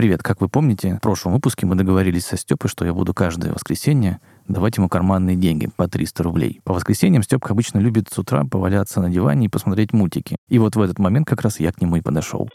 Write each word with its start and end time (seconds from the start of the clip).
Привет, 0.00 0.22
как 0.22 0.40
вы 0.40 0.48
помните, 0.48 0.94
в 0.94 1.00
прошлом 1.02 1.34
выпуске 1.34 1.66
мы 1.66 1.74
договорились 1.74 2.24
со 2.24 2.38
Степой, 2.38 2.70
что 2.70 2.86
я 2.86 2.94
буду 2.94 3.12
каждое 3.12 3.52
воскресенье 3.52 4.18
давать 4.48 4.78
ему 4.78 4.88
карманные 4.88 5.36
деньги 5.36 5.68
по 5.76 5.88
300 5.88 6.22
рублей. 6.22 6.62
По 6.64 6.72
воскресеньям 6.72 7.22
Степка 7.22 7.52
обычно 7.52 7.80
любит 7.80 8.08
с 8.10 8.18
утра 8.18 8.44
поваляться 8.44 9.02
на 9.02 9.10
диване 9.10 9.44
и 9.44 9.48
посмотреть 9.50 9.92
мультики. 9.92 10.36
И 10.48 10.58
вот 10.58 10.74
в 10.74 10.80
этот 10.80 10.98
момент 10.98 11.26
как 11.26 11.42
раз 11.42 11.60
я 11.60 11.70
к 11.70 11.82
нему 11.82 11.96
и 11.96 12.00
подошел. 12.00 12.48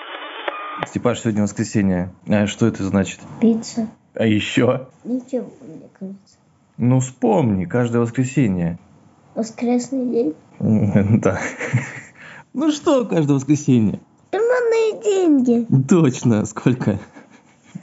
Степаш, 0.87 1.19
сегодня 1.19 1.43
воскресенье. 1.43 2.11
А 2.27 2.47
что 2.47 2.65
это 2.65 2.83
значит? 2.83 3.19
Пицца. 3.39 3.89
А 4.15 4.25
еще? 4.25 4.87
Ничего, 5.03 5.47
мне 5.61 5.87
кажется. 5.99 6.37
Ну, 6.77 6.99
вспомни, 6.99 7.65
каждое 7.65 7.99
воскресенье. 7.99 8.79
Воскресный 9.35 10.09
день. 10.09 10.33
Да. 11.21 11.39
Ну 12.53 12.71
что 12.71 13.05
каждое 13.05 13.33
воскресенье? 13.35 13.99
Карманные 14.31 15.03
деньги. 15.03 15.83
Точно. 15.87 16.43
Сколько? 16.45 16.99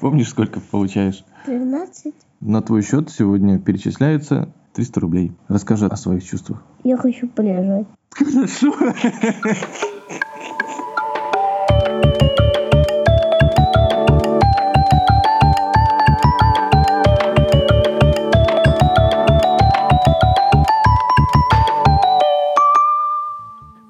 Помнишь, 0.03 0.31
сколько 0.31 0.59
получаешь? 0.59 1.25
13. 1.47 2.13
На 2.41 2.61
твой 2.61 2.83
счет 2.83 3.09
сегодня 3.09 3.61
перечисляются 3.61 4.53
300 4.73 5.01
рублей. 5.01 5.33
Расскажи 5.47 5.87
о 5.87 5.95
своих 5.95 6.25
чувствах. 6.25 6.61
Я 6.83 6.97
хочу 6.97 7.29
полежать. 7.29 7.87
Хорошо. 8.11 8.75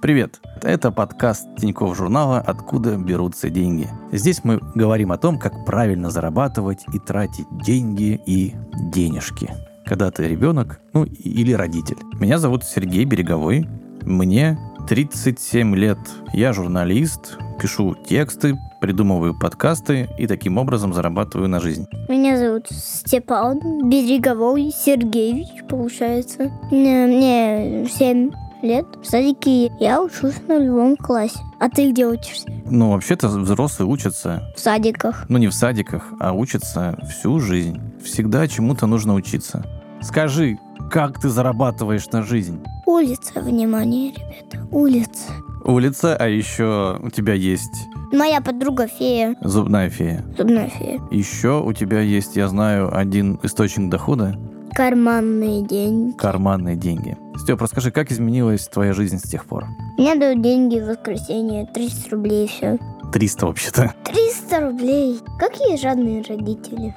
Привет! 0.03 0.43
Это 0.63 0.91
подкаст 0.91 1.47
Тинькофф 1.57 1.97
журнала 1.97 2.39
«Откуда 2.39 2.97
берутся 2.97 3.51
деньги». 3.51 3.89
Здесь 4.13 4.45
мы 4.45 4.61
говорим 4.75 5.13
о 5.13 5.19
том, 5.19 5.39
как 5.39 5.65
правильно 5.65 6.11
зарабатывать 6.11 6.85
и 6.93 6.99
тратить 6.99 7.47
деньги 7.65 8.21
и 8.27 8.55
денежки. 8.93 9.51
Когда 9.85 10.11
ты 10.11 10.29
ребенок, 10.29 10.81
ну 10.93 11.05
или 11.05 11.53
родитель. 11.53 11.99
Меня 12.19 12.39
зовут 12.39 12.65
Сергей 12.65 13.05
Береговой. 13.05 13.67
Мне 14.03 14.59
37 14.89 15.75
лет. 15.77 15.99
Я 16.33 16.53
журналист, 16.53 17.39
пишу 17.61 17.95
тексты, 17.95 18.59
придумываю 18.81 19.39
подкасты 19.39 20.09
и 20.19 20.27
таким 20.27 20.59
образом 20.59 20.93
зарабатываю 20.93 21.49
на 21.49 21.61
жизнь. 21.61 21.87
Меня 22.09 22.37
зовут 22.37 22.67
Степан 22.71 23.89
Береговой 23.89 24.73
Сергеевич, 24.75 25.65
получается. 25.69 26.51
Мне, 26.71 27.07
мне 27.07 27.87
7 27.89 28.31
лет. 28.63 28.87
В 29.03 29.07
садике 29.07 29.73
я 29.81 30.03
учусь 30.03 30.41
на 30.49 30.59
любом 30.59 30.97
классе. 30.97 31.39
А 31.61 31.69
ты 31.69 31.91
где 31.91 32.07
учишься? 32.07 32.49
Ну, 32.67 32.91
вообще-то 32.93 33.29
взрослые 33.29 33.89
учатся, 33.89 34.43
В 34.57 34.61
садиках. 34.61 35.27
ну 35.29 35.39
не 35.39 35.49
в 35.49 35.55
садиках, 35.55 36.05
а 36.21 36.33
учатся 36.33 36.99
всю 37.11 37.39
жизнь. 37.41 37.79
Всегда 38.03 38.47
чему-то 38.49 38.87
нужно 38.87 39.15
учиться. 39.15 39.65
Скажи, 40.01 40.59
как 40.91 41.21
ты 41.21 41.29
зарабатываешь 41.29 42.07
на 42.11 42.23
жизнь? 42.23 42.61
Улица, 42.87 43.41
внимание, 43.41 44.11
ребята. 44.13 44.67
Улица. 44.71 45.33
Улица, 45.65 46.17
а 46.17 46.27
еще 46.27 46.99
у 47.01 47.11
тебя 47.11 47.35
есть 47.35 47.87
Моя 48.13 48.41
подруга 48.41 48.89
фея. 48.89 49.37
зубная 49.43 49.89
фея. 49.89 50.25
Зубная 50.37 50.69
фея. 50.69 51.01
Еще 51.13 51.63
у 51.63 51.73
тебя 51.73 52.01
есть, 52.01 52.35
я 52.37 52.49
знаю, 52.49 52.95
один 52.95 53.39
источник 53.45 53.89
дохода 53.89 54.37
Карманные 54.75 55.63
деньги.– 55.63 56.13
карманные 56.19 56.77
деньги. 56.77 57.17
Степ, 57.37 57.61
расскажи, 57.61 57.91
как 57.91 58.11
изменилась 58.11 58.67
твоя 58.69 58.93
жизнь 58.93 59.19
с 59.19 59.23
тех 59.23 59.45
пор? 59.47 59.67
Мне 59.99 60.15
дают 60.15 60.43
деньги 60.43 60.79
в 60.79 60.87
воскресенье. 60.87 61.67
300 61.67 62.11
рублей 62.11 62.49
все. 62.49 62.79
300 63.13 63.47
вообще-то. 63.47 63.95
300 64.05 64.61
рублей. 64.61 65.21
Какие 65.39 65.77
жадные 65.77 66.23
родители. 66.23 66.95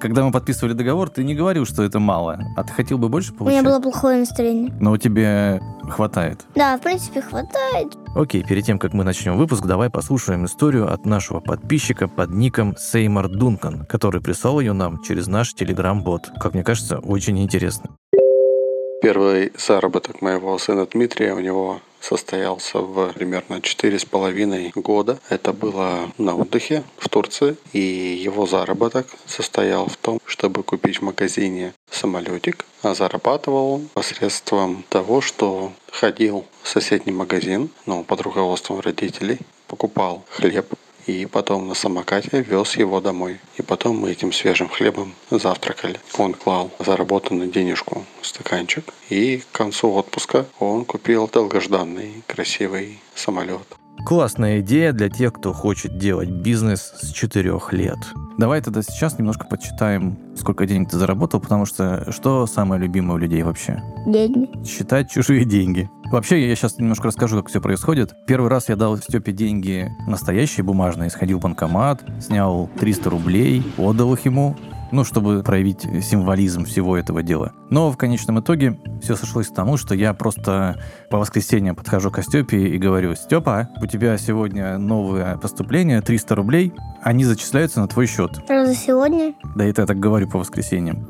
Когда 0.00 0.24
мы 0.24 0.32
подписывали 0.32 0.72
договор, 0.72 1.08
ты 1.10 1.24
не 1.24 1.34
говорил, 1.34 1.64
что 1.66 1.82
это 1.82 1.98
мало, 1.98 2.38
а 2.56 2.64
ты 2.64 2.72
хотел 2.72 2.98
бы 2.98 3.08
больше 3.08 3.32
У 3.38 3.44
меня 3.44 3.62
получать? 3.62 3.64
было 3.64 3.80
плохое 3.80 4.18
настроение. 4.20 4.72
Но 4.80 4.96
тебе 4.96 5.60
хватает. 5.88 6.44
Да, 6.54 6.76
в 6.76 6.80
принципе, 6.80 7.20
хватает. 7.22 7.96
Окей, 8.14 8.42
перед 8.42 8.64
тем, 8.64 8.78
как 8.78 8.92
мы 8.92 9.04
начнем 9.04 9.36
выпуск, 9.36 9.64
давай 9.66 9.90
послушаем 9.90 10.46
историю 10.46 10.92
от 10.92 11.04
нашего 11.06 11.40
подписчика 11.40 12.08
под 12.08 12.30
ником 12.30 12.76
Сеймор 12.76 13.28
Дункан, 13.28 13.84
который 13.86 14.20
прислал 14.20 14.60
ее 14.60 14.72
нам 14.72 15.02
через 15.02 15.26
наш 15.26 15.54
телеграм-бот. 15.54 16.30
Как 16.40 16.54
мне 16.54 16.64
кажется, 16.64 16.98
очень 16.98 17.38
интересно. 17.42 17.90
Первый 19.06 19.52
заработок 19.56 20.20
моего 20.20 20.58
сына 20.58 20.84
Дмитрия 20.84 21.32
у 21.32 21.38
него 21.38 21.80
состоялся 22.00 22.80
в 22.80 23.12
примерно 23.12 23.60
четыре 23.60 24.00
с 24.00 24.04
половиной 24.04 24.72
года. 24.74 25.20
Это 25.28 25.52
было 25.52 26.10
на 26.18 26.34
отдыхе 26.34 26.82
в 26.98 27.08
Турции. 27.08 27.56
И 27.72 27.78
его 27.78 28.46
заработок 28.46 29.06
состоял 29.24 29.86
в 29.86 29.96
том, 29.96 30.18
чтобы 30.24 30.64
купить 30.64 30.98
в 30.98 31.02
магазине 31.02 31.72
самолетик. 31.88 32.64
А 32.82 32.94
зарабатывал 32.94 33.74
он 33.74 33.88
посредством 33.94 34.84
того, 34.88 35.20
что 35.20 35.72
ходил 35.92 36.44
в 36.64 36.68
соседний 36.68 37.12
магазин, 37.12 37.70
ну, 37.86 38.02
под 38.02 38.22
руководством 38.22 38.80
родителей, 38.80 39.38
покупал 39.68 40.24
хлеб, 40.30 40.66
и 41.06 41.26
потом 41.26 41.68
на 41.68 41.74
самокате 41.74 42.42
вез 42.42 42.76
его 42.76 43.00
домой. 43.00 43.38
И 43.56 43.62
потом 43.62 43.98
мы 43.98 44.10
этим 44.10 44.32
свежим 44.32 44.68
хлебом 44.68 45.14
завтракали. 45.30 46.00
Он 46.18 46.34
клал 46.34 46.70
заработанную 46.78 47.50
денежку 47.50 48.04
в 48.20 48.26
стаканчик. 48.26 48.92
И 49.08 49.38
к 49.38 49.56
концу 49.56 49.92
отпуска 49.92 50.46
он 50.58 50.84
купил 50.84 51.28
долгожданный 51.28 52.22
красивый 52.26 53.00
самолет. 53.14 53.85
Классная 54.06 54.60
идея 54.60 54.92
для 54.92 55.08
тех, 55.08 55.32
кто 55.32 55.52
хочет 55.52 55.98
делать 55.98 56.30
бизнес 56.30 56.94
с 57.02 57.10
4 57.10 57.58
лет. 57.72 57.98
Давай 58.38 58.60
тогда 58.60 58.80
сейчас 58.80 59.18
немножко 59.18 59.48
подсчитаем, 59.48 60.16
сколько 60.36 60.64
денег 60.64 60.90
ты 60.90 60.96
заработал, 60.96 61.40
потому 61.40 61.66
что 61.66 62.12
что 62.12 62.46
самое 62.46 62.80
любимое 62.80 63.16
у 63.16 63.18
людей 63.18 63.42
вообще? 63.42 63.82
Деньги. 64.06 64.48
Считать 64.64 65.10
чужие 65.10 65.44
деньги. 65.44 65.90
Вообще, 66.12 66.48
я 66.48 66.54
сейчас 66.54 66.78
немножко 66.78 67.08
расскажу, 67.08 67.38
как 67.38 67.48
все 67.48 67.60
происходит. 67.60 68.14
Первый 68.28 68.48
раз 68.48 68.68
я 68.68 68.76
дал 68.76 68.96
Степе 68.96 69.32
деньги 69.32 69.90
настоящие, 70.06 70.62
бумажные, 70.62 71.10
сходил 71.10 71.40
в 71.40 71.42
банкомат, 71.42 72.04
снял 72.20 72.70
300 72.78 73.10
рублей, 73.10 73.64
отдал 73.76 74.14
их 74.14 74.24
ему, 74.24 74.54
ну, 74.92 75.04
чтобы 75.04 75.42
проявить 75.42 75.82
символизм 76.02 76.64
всего 76.64 76.96
этого 76.96 77.22
дела. 77.22 77.52
Но 77.70 77.90
в 77.90 77.96
конечном 77.96 78.40
итоге 78.40 78.78
все 79.02 79.16
сошлось 79.16 79.48
к 79.48 79.54
тому, 79.54 79.76
что 79.76 79.94
я 79.94 80.14
просто 80.14 80.80
по 81.10 81.18
воскресеньям 81.18 81.76
подхожу 81.76 82.10
к 82.10 82.22
Степе 82.22 82.68
и 82.68 82.78
говорю, 82.78 83.14
Степа, 83.14 83.68
у 83.82 83.86
тебя 83.86 84.16
сегодня 84.18 84.78
новое 84.78 85.36
поступление, 85.36 86.00
300 86.00 86.34
рублей, 86.34 86.72
они 87.02 87.24
зачисляются 87.24 87.80
на 87.80 87.88
твой 87.88 88.06
счет. 88.06 88.40
Разве 88.48 88.74
сегодня? 88.74 89.34
Да 89.54 89.64
это 89.64 89.82
я 89.82 89.86
так 89.86 89.98
говорю 89.98 90.28
по 90.28 90.38
воскресеньям. 90.38 91.06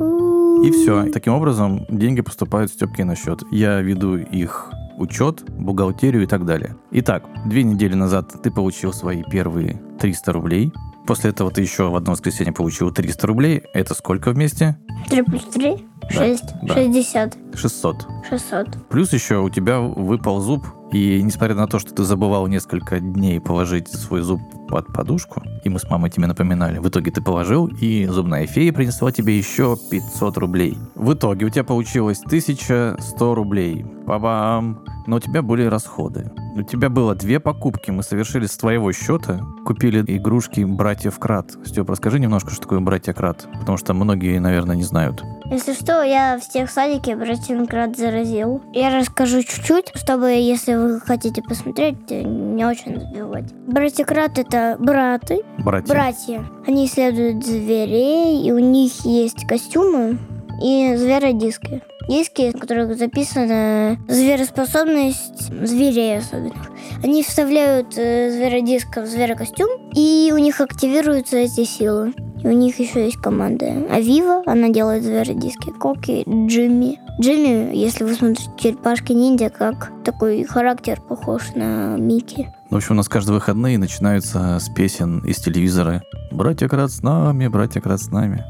И 0.62 0.70
все. 0.70 1.10
Таким 1.12 1.34
образом, 1.34 1.84
деньги 1.88 2.22
поступают 2.22 2.70
Степке 2.70 3.04
на 3.04 3.14
счет. 3.14 3.42
Я 3.50 3.80
веду 3.80 4.16
их 4.16 4.70
учет, 4.96 5.44
бухгалтерию 5.48 6.22
и 6.22 6.26
так 6.26 6.44
далее. 6.44 6.76
Итак, 6.90 7.24
две 7.44 7.62
недели 7.62 7.94
назад 7.94 8.32
ты 8.42 8.50
получил 8.50 8.92
свои 8.92 9.22
первые 9.22 9.80
300 10.00 10.32
рублей. 10.32 10.72
После 11.06 11.30
этого 11.30 11.50
ты 11.50 11.60
еще 11.62 11.88
в 11.88 11.96
одно 11.96 12.12
воскресенье 12.12 12.52
получил 12.52 12.90
300 12.90 13.26
рублей. 13.26 13.62
Это 13.72 13.94
сколько 13.94 14.30
вместе? 14.32 14.76
3 15.08 15.22
плюс 15.22 15.44
3? 15.44 15.76
Да, 16.02 16.08
6. 16.10 16.44
да. 16.62 16.74
60. 16.74 17.36
600. 17.54 18.06
600. 18.28 18.88
Плюс 18.88 19.12
еще 19.12 19.38
у 19.38 19.48
тебя 19.48 19.80
выпал 19.80 20.40
зуб. 20.40 20.66
И 20.92 21.20
несмотря 21.22 21.54
на 21.54 21.66
то, 21.66 21.78
что 21.78 21.92
ты 21.92 22.04
забывал 22.04 22.46
несколько 22.46 23.00
дней 23.00 23.40
положить 23.40 23.88
свой 23.88 24.22
зуб 24.22 24.40
под 24.68 24.86
подушку, 24.92 25.42
и 25.64 25.68
мы 25.68 25.78
с 25.78 25.84
мамой 25.84 26.10
тебе 26.10 26.26
напоминали, 26.26 26.78
в 26.78 26.88
итоге 26.88 27.10
ты 27.10 27.20
положил, 27.20 27.66
и 27.66 28.06
зубная 28.06 28.46
фея 28.46 28.72
принесла 28.72 29.12
тебе 29.12 29.36
еще 29.36 29.76
500 29.90 30.38
рублей. 30.38 30.78
В 30.94 31.12
итоге 31.12 31.46
у 31.46 31.50
тебя 31.50 31.64
получилось 31.64 32.20
1100 32.24 33.34
рублей. 33.34 33.84
Па-бам! 34.06 34.84
Но 35.06 35.16
у 35.16 35.20
тебя 35.20 35.42
были 35.42 35.64
расходы. 35.64 36.32
У 36.56 36.62
тебя 36.62 36.88
было 36.88 37.14
две 37.14 37.38
покупки, 37.38 37.90
мы 37.90 38.02
совершили 38.02 38.46
с 38.46 38.56
твоего 38.56 38.90
счета. 38.92 39.40
Купили 39.64 40.02
игрушки 40.06 40.62
братьев 40.62 41.18
Крат. 41.18 41.52
Степ, 41.64 41.88
расскажи 41.90 42.18
немножко, 42.18 42.50
что 42.50 42.62
такое 42.62 42.80
братья 42.80 43.12
Крат. 43.12 43.46
Потому 43.60 43.78
что 43.78 43.94
многие, 43.94 44.38
наверное, 44.38 44.74
не 44.74 44.82
знают. 44.82 45.22
Если 45.50 45.74
что, 45.74 46.02
я 46.02 46.38
всех 46.38 46.68
в 46.68 46.72
садике 46.72 47.14
братинкрат 47.14 47.96
заразил. 47.96 48.62
Я 48.72 48.98
расскажу 48.98 49.42
чуть-чуть, 49.42 49.92
чтобы, 49.94 50.30
если 50.32 50.74
вы 50.74 51.00
хотите 51.00 51.40
посмотреть, 51.40 51.96
э, 52.10 52.22
не 52.22 52.64
очень 52.64 52.98
забивать. 53.00 53.52
Братикрат— 53.66 54.38
это 54.40 54.76
браты, 54.78 55.42
Братья. 55.58 55.88
братья. 55.88 56.44
Они 56.66 56.86
исследуют 56.86 57.44
зверей, 57.44 58.42
и 58.42 58.50
у 58.50 58.58
них 58.58 59.04
есть 59.04 59.46
костюмы 59.46 60.18
и 60.62 60.94
зверодиски. 60.96 61.82
Диски, 62.08 62.50
в 62.56 62.60
которых 62.60 62.96
записана 62.96 63.98
звероспособность 64.08 65.48
зверей 65.66 66.18
особенных. 66.18 66.70
Они 67.02 67.22
вставляют 67.22 67.96
э, 67.96 68.30
зверодиск 68.30 68.96
в 68.96 69.06
зверокостюм, 69.06 69.90
и 69.94 70.30
у 70.32 70.38
них 70.38 70.60
активируются 70.60 71.36
эти 71.36 71.64
силы. 71.64 72.12
И 72.42 72.46
у 72.46 72.52
них 72.52 72.78
еще 72.78 73.04
есть 73.04 73.16
команда. 73.16 73.66
Авива, 73.90 74.42
она 74.46 74.68
делает 74.68 75.02
зверодиски. 75.02 75.70
Коки, 75.70 76.24
Джимми. 76.26 77.00
Джимми, 77.20 77.74
если 77.74 78.04
вы 78.04 78.14
смотрите 78.14 78.50
черепашки 78.58 79.12
ниндзя, 79.12 79.48
как 79.50 79.90
такой 80.04 80.44
характер 80.44 81.00
похож 81.00 81.54
на 81.54 81.96
Микки. 81.96 82.52
В 82.70 82.76
общем, 82.76 82.92
у 82.92 82.96
нас 82.96 83.08
каждые 83.08 83.34
выходные 83.34 83.78
начинаются 83.78 84.58
с 84.60 84.68
песен 84.68 85.20
из 85.20 85.36
телевизора. 85.36 86.02
«Братья 86.30 86.68
Крат 86.68 86.90
с 86.90 87.02
нами, 87.02 87.48
братья 87.48 87.80
Крат 87.80 88.00
с 88.00 88.08
нами». 88.10 88.44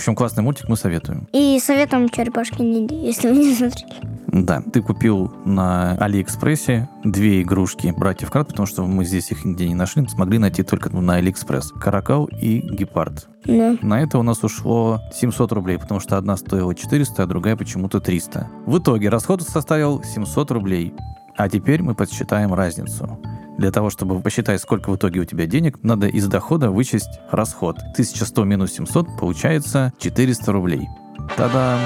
общем, 0.01 0.15
классный 0.15 0.43
мультик 0.43 0.69
мы 0.69 0.77
советуем. 0.77 1.29
И 1.33 1.61
советуем 1.61 2.09
черепашки 2.09 2.63
ниндзя, 2.63 2.95
если 2.95 3.29
вы 3.29 3.37
не 3.37 3.55
смотрели. 3.55 3.93
Да, 4.33 4.63
ты 4.63 4.81
купил 4.81 5.33
на 5.45 5.93
Алиэкспрессе 5.97 6.89
две 7.05 7.43
игрушки 7.43 7.93
братьев 7.97 8.31
Крат, 8.31 8.49
потому 8.49 8.67
что 8.67 8.87
мы 8.87 9.05
здесь 9.05 9.31
их 9.33 9.45
нигде 9.45 9.67
не 9.69 9.75
нашли, 9.75 10.07
смогли 10.07 10.39
найти 10.39 10.63
только 10.63 10.89
на 10.91 11.17
Алиэкспресс. 11.17 11.73
Каракал 11.73 12.27
и 12.27 12.61
Гепард. 12.61 13.29
Да. 13.45 13.77
На 13.83 14.01
это 14.01 14.19
у 14.19 14.23
нас 14.23 14.45
ушло 14.45 15.01
700 15.13 15.53
рублей, 15.53 15.79
потому 15.79 16.01
что 16.01 16.17
одна 16.17 16.37
стоила 16.37 16.75
400, 16.75 17.23
а 17.23 17.27
другая 17.27 17.57
почему-то 17.57 18.01
300. 18.01 18.49
В 18.67 18.79
итоге 18.79 19.09
расход 19.09 19.43
составил 19.43 20.03
700 20.03 20.51
рублей. 20.53 20.95
А 21.37 21.49
теперь 21.49 21.83
мы 21.83 21.95
подсчитаем 21.95 22.55
разницу. 22.55 23.19
Для 23.61 23.71
того, 23.71 23.91
чтобы 23.91 24.19
посчитать, 24.21 24.59
сколько 24.59 24.89
в 24.91 24.97
итоге 24.97 25.21
у 25.21 25.25
тебя 25.27 25.45
денег, 25.45 25.81
надо 25.83 26.07
из 26.07 26.27
дохода 26.29 26.71
вычесть 26.71 27.21
расход. 27.31 27.77
1100 27.93 28.45
минус 28.45 28.73
700 28.73 29.19
получается 29.19 29.93
400 29.99 30.51
рублей. 30.51 30.89
Та-дам! 31.37 31.79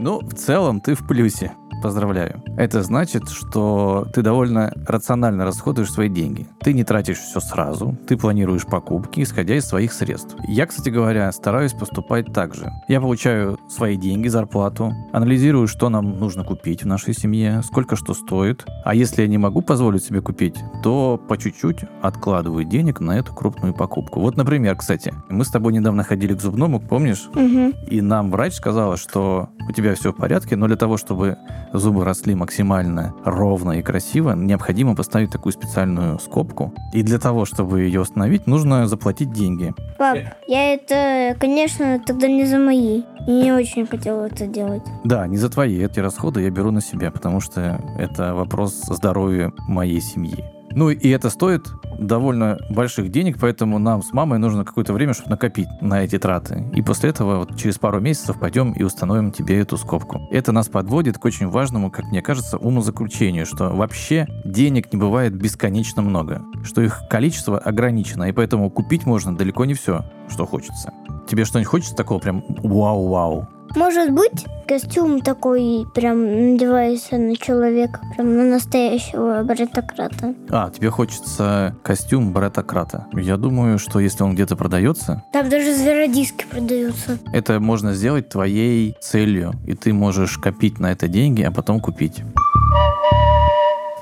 Ну, 0.00 0.18
в 0.18 0.34
целом 0.34 0.80
ты 0.80 0.96
в 0.96 1.06
плюсе. 1.06 1.52
Поздравляю. 1.84 2.42
Это 2.56 2.82
значит, 2.82 3.28
что 3.28 4.06
ты 4.14 4.22
довольно 4.22 4.72
рационально 4.86 5.44
расходуешь 5.44 5.92
свои 5.92 6.08
деньги. 6.08 6.46
Ты 6.60 6.72
не 6.72 6.82
тратишь 6.82 7.18
все 7.18 7.40
сразу, 7.40 7.98
ты 8.06 8.16
планируешь 8.16 8.64
покупки, 8.64 9.20
исходя 9.20 9.54
из 9.54 9.66
своих 9.66 9.92
средств. 9.92 10.34
Я, 10.48 10.64
кстати 10.64 10.88
говоря, 10.88 11.30
стараюсь 11.30 11.74
поступать 11.74 12.32
так 12.32 12.54
же. 12.54 12.72
Я 12.88 13.02
получаю 13.02 13.58
свои 13.68 13.98
деньги, 13.98 14.28
зарплату, 14.28 14.94
анализирую, 15.12 15.68
что 15.68 15.90
нам 15.90 16.18
нужно 16.18 16.42
купить 16.42 16.84
в 16.84 16.86
нашей 16.86 17.12
семье, 17.12 17.60
сколько 17.62 17.96
что 17.96 18.14
стоит. 18.14 18.64
А 18.82 18.94
если 18.94 19.20
я 19.20 19.28
не 19.28 19.36
могу 19.36 19.60
позволить 19.60 20.04
себе 20.04 20.22
купить, 20.22 20.56
то 20.82 21.20
по 21.28 21.36
чуть-чуть 21.36 21.80
откладываю 22.00 22.64
денег 22.64 23.00
на 23.00 23.18
эту 23.18 23.34
крупную 23.34 23.74
покупку. 23.74 24.20
Вот, 24.20 24.38
например, 24.38 24.74
кстати, 24.76 25.12
мы 25.28 25.44
с 25.44 25.50
тобой 25.50 25.74
недавно 25.74 26.02
ходили 26.02 26.32
к 26.32 26.40
зубному, 26.40 26.80
помнишь? 26.80 27.28
Угу. 27.34 27.74
И 27.90 28.00
нам 28.00 28.30
врач 28.30 28.54
сказала, 28.54 28.96
что 28.96 29.50
у 29.68 29.72
тебя 29.72 29.94
все 29.94 30.12
в 30.12 30.16
порядке, 30.16 30.56
но 30.56 30.66
для 30.66 30.76
того, 30.76 30.96
чтобы 30.96 31.36
зубы 31.74 32.04
росли 32.04 32.34
максимально 32.34 33.14
ровно 33.24 33.72
и 33.72 33.82
красиво, 33.82 34.32
необходимо 34.32 34.94
поставить 34.94 35.30
такую 35.30 35.52
специальную 35.52 36.18
скобку. 36.18 36.72
И 36.92 37.02
для 37.02 37.18
того, 37.18 37.44
чтобы 37.44 37.82
ее 37.82 38.00
установить, 38.00 38.46
нужно 38.46 38.86
заплатить 38.86 39.32
деньги. 39.32 39.74
Пап, 39.98 40.18
я 40.46 40.74
это, 40.74 41.36
конечно, 41.38 42.00
тогда 42.04 42.28
не 42.28 42.46
за 42.46 42.58
мои. 42.58 43.02
Не 43.26 43.52
очень 43.52 43.86
хотела 43.86 44.26
это 44.26 44.46
делать. 44.46 44.82
Да, 45.04 45.26
не 45.26 45.36
за 45.36 45.48
твои 45.48 45.82
эти 45.82 46.00
расходы 46.00 46.42
я 46.42 46.50
беру 46.50 46.70
на 46.70 46.80
себя, 46.80 47.10
потому 47.10 47.40
что 47.40 47.80
это 47.98 48.34
вопрос 48.34 48.74
здоровья 48.88 49.52
моей 49.66 50.00
семьи. 50.00 50.44
Ну 50.74 50.90
и 50.90 51.08
это 51.08 51.30
стоит 51.30 51.70
довольно 51.98 52.58
больших 52.68 53.10
денег, 53.10 53.38
поэтому 53.40 53.78
нам 53.78 54.02
с 54.02 54.12
мамой 54.12 54.38
нужно 54.38 54.64
какое-то 54.64 54.92
время, 54.92 55.14
чтобы 55.14 55.30
накопить 55.30 55.68
на 55.80 56.04
эти 56.04 56.18
траты. 56.18 56.64
И 56.74 56.82
после 56.82 57.10
этого 57.10 57.38
вот 57.38 57.56
через 57.56 57.78
пару 57.78 58.00
месяцев 58.00 58.38
пойдем 58.38 58.72
и 58.72 58.82
установим 58.82 59.30
тебе 59.30 59.60
эту 59.60 59.76
скобку. 59.76 60.28
Это 60.30 60.52
нас 60.52 60.68
подводит 60.68 61.18
к 61.18 61.24
очень 61.24 61.48
важному, 61.48 61.90
как 61.90 62.06
мне 62.06 62.22
кажется, 62.22 62.58
умозаключению, 62.58 63.46
что 63.46 63.70
вообще 63.70 64.26
денег 64.44 64.92
не 64.92 64.98
бывает 64.98 65.34
бесконечно 65.34 66.02
много, 66.02 66.42
что 66.64 66.82
их 66.82 67.02
количество 67.08 67.58
ограничено, 67.58 68.24
и 68.24 68.32
поэтому 68.32 68.70
купить 68.70 69.06
можно 69.06 69.36
далеко 69.36 69.64
не 69.64 69.74
все, 69.74 70.04
что 70.28 70.46
хочется. 70.46 70.92
Тебе 71.28 71.44
что-нибудь 71.44 71.68
хочется 71.68 71.94
такого 71.94 72.18
прям 72.18 72.44
вау-вау? 72.48 73.48
Может 73.76 74.12
быть, 74.12 74.46
костюм 74.68 75.20
такой 75.20 75.84
прям 75.94 76.52
надевается 76.52 77.16
на 77.18 77.36
человека, 77.36 78.00
прям 78.14 78.36
на 78.36 78.44
настоящего 78.44 79.42
братократа. 79.42 80.34
А, 80.48 80.70
тебе 80.70 80.90
хочется 80.90 81.74
костюм 81.82 82.32
братократа. 82.32 83.06
Я 83.12 83.36
думаю, 83.36 83.78
что 83.80 83.98
если 83.98 84.22
он 84.22 84.34
где-то 84.34 84.54
продается, 84.56 85.24
Там 85.32 85.48
даже 85.48 85.74
зверодиски 85.74 86.44
продаются. 86.48 87.18
это 87.32 87.58
можно 87.58 87.94
сделать 87.94 88.28
твоей 88.28 88.94
целью, 89.00 89.52
и 89.66 89.74
ты 89.74 89.92
можешь 89.92 90.38
копить 90.38 90.78
на 90.78 90.92
это 90.92 91.08
деньги, 91.08 91.42
а 91.42 91.50
потом 91.50 91.80
купить. 91.80 92.22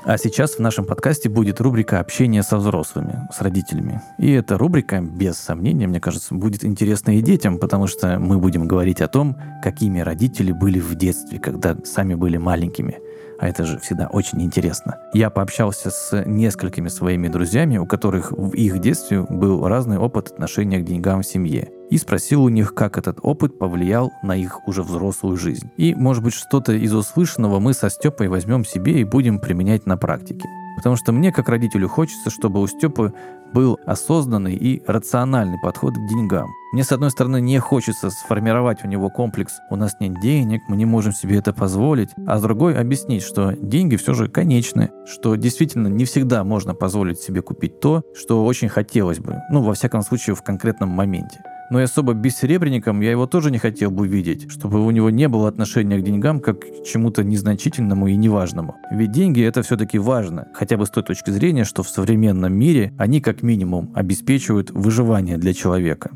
А 0.05 0.17
сейчас 0.17 0.55
в 0.55 0.59
нашем 0.59 0.83
подкасте 0.83 1.29
будет 1.29 1.61
рубрика 1.61 2.01
«Общение 2.01 2.43
со 2.43 2.57
взрослыми», 2.57 3.25
с 3.31 3.39
родителями. 3.41 4.01
И 4.17 4.31
эта 4.31 4.57
рубрика, 4.57 4.99
без 4.99 5.37
сомнения, 5.37 5.87
мне 5.87 6.01
кажется, 6.01 6.35
будет 6.35 6.65
интересна 6.65 7.17
и 7.17 7.21
детям, 7.21 7.57
потому 7.57 7.87
что 7.87 8.19
мы 8.19 8.37
будем 8.37 8.67
говорить 8.67 8.99
о 8.99 9.07
том, 9.07 9.37
какими 9.63 10.01
родители 10.01 10.51
были 10.51 10.79
в 10.81 10.95
детстве, 10.95 11.39
когда 11.39 11.77
сами 11.85 12.15
были 12.15 12.35
маленькими. 12.35 12.99
А 13.39 13.47
это 13.47 13.65
же 13.65 13.79
всегда 13.79 14.07
очень 14.07 14.41
интересно. 14.41 14.97
Я 15.13 15.29
пообщался 15.29 15.89
с 15.89 16.23
несколькими 16.25 16.89
своими 16.89 17.29
друзьями, 17.29 17.77
у 17.77 17.85
которых 17.85 18.33
в 18.33 18.53
их 18.55 18.79
детстве 18.79 19.21
был 19.21 19.65
разный 19.67 19.97
опыт 19.97 20.31
отношения 20.31 20.79
к 20.79 20.85
деньгам 20.85 21.21
в 21.21 21.25
семье. 21.25 21.71
И 21.89 21.97
спросил 21.97 22.43
у 22.43 22.49
них, 22.49 22.73
как 22.73 22.97
этот 22.97 23.19
опыт 23.21 23.59
повлиял 23.59 24.11
на 24.23 24.35
их 24.35 24.67
уже 24.67 24.83
взрослую 24.83 25.37
жизнь. 25.37 25.69
И, 25.77 25.93
может 25.93 26.23
быть, 26.23 26.33
что-то 26.33 26.73
из 26.73 26.93
услышанного 26.93 27.59
мы 27.59 27.73
со 27.73 27.89
Степой 27.89 28.27
возьмем 28.27 28.65
себе 28.65 29.01
и 29.01 29.03
будем 29.03 29.39
применять 29.39 29.85
на 29.85 29.97
практике. 29.97 30.47
Потому 30.75 30.95
что 30.95 31.11
мне, 31.11 31.31
как 31.31 31.49
родителю, 31.49 31.87
хочется, 31.87 32.29
чтобы 32.29 32.61
у 32.61 32.67
Степы 32.67 33.13
был 33.53 33.79
осознанный 33.85 34.55
и 34.55 34.81
рациональный 34.87 35.59
подход 35.59 35.93
к 35.93 36.07
деньгам. 36.09 36.49
Мне, 36.73 36.83
с 36.83 36.91
одной 36.91 37.11
стороны, 37.11 37.39
не 37.39 37.59
хочется 37.59 38.09
сформировать 38.09 38.83
у 38.83 38.87
него 38.87 39.09
комплекс 39.09 39.59
«у 39.69 39.75
нас 39.75 39.93
нет 39.99 40.19
денег, 40.19 40.61
мы 40.67 40.75
не 40.75 40.85
можем 40.85 41.13
себе 41.13 41.37
это 41.37 41.53
позволить», 41.53 42.09
а 42.25 42.39
с 42.39 42.41
другой 42.41 42.75
объяснить, 42.75 43.21
что 43.21 43.53
деньги 43.53 43.95
все 43.95 44.15
же 44.15 44.27
конечны, 44.27 44.89
что 45.05 45.35
действительно 45.35 45.87
не 45.87 46.05
всегда 46.05 46.43
можно 46.43 46.73
позволить 46.73 47.19
себе 47.19 47.43
купить 47.43 47.79
то, 47.79 48.01
что 48.15 48.43
очень 48.43 48.69
хотелось 48.69 49.19
бы, 49.19 49.41
ну, 49.51 49.61
во 49.61 49.73
всяком 49.73 50.01
случае, 50.01 50.35
в 50.35 50.41
конкретном 50.41 50.89
моменте. 50.89 51.43
Но 51.73 51.79
и 51.79 51.85
особо 51.85 52.13
бессеребренником 52.13 53.01
я 53.01 53.09
его 53.09 53.25
тоже 53.25 53.49
не 53.49 53.57
хотел 53.57 53.89
бы 53.89 54.07
видеть, 54.07 54.51
чтобы 54.51 54.85
у 54.85 54.91
него 54.91 55.09
не 55.09 55.27
было 55.27 55.47
отношения 55.47 55.97
к 55.97 56.03
деньгам 56.03 56.39
как 56.39 56.59
к 56.59 56.83
чему-то 56.85 57.23
незначительному 57.23 58.05
и 58.05 58.15
неважному. 58.15 58.75
Ведь 58.91 59.11
деньги 59.11 59.41
это 59.41 59.63
все-таки 59.63 59.97
важно, 59.97 60.49
хотя 60.53 60.77
бы 60.77 60.85
с 60.85 60.91
той 60.91 61.01
точки 61.01 61.31
зрения, 61.31 61.63
что 61.63 61.81
в 61.81 61.89
современном 61.89 62.53
мире 62.53 62.93
они 62.99 63.21
как 63.21 63.41
минимум 63.41 63.91
обеспечивают 63.95 64.69
выживание 64.69 65.39
для 65.39 65.51
человека. 65.51 66.11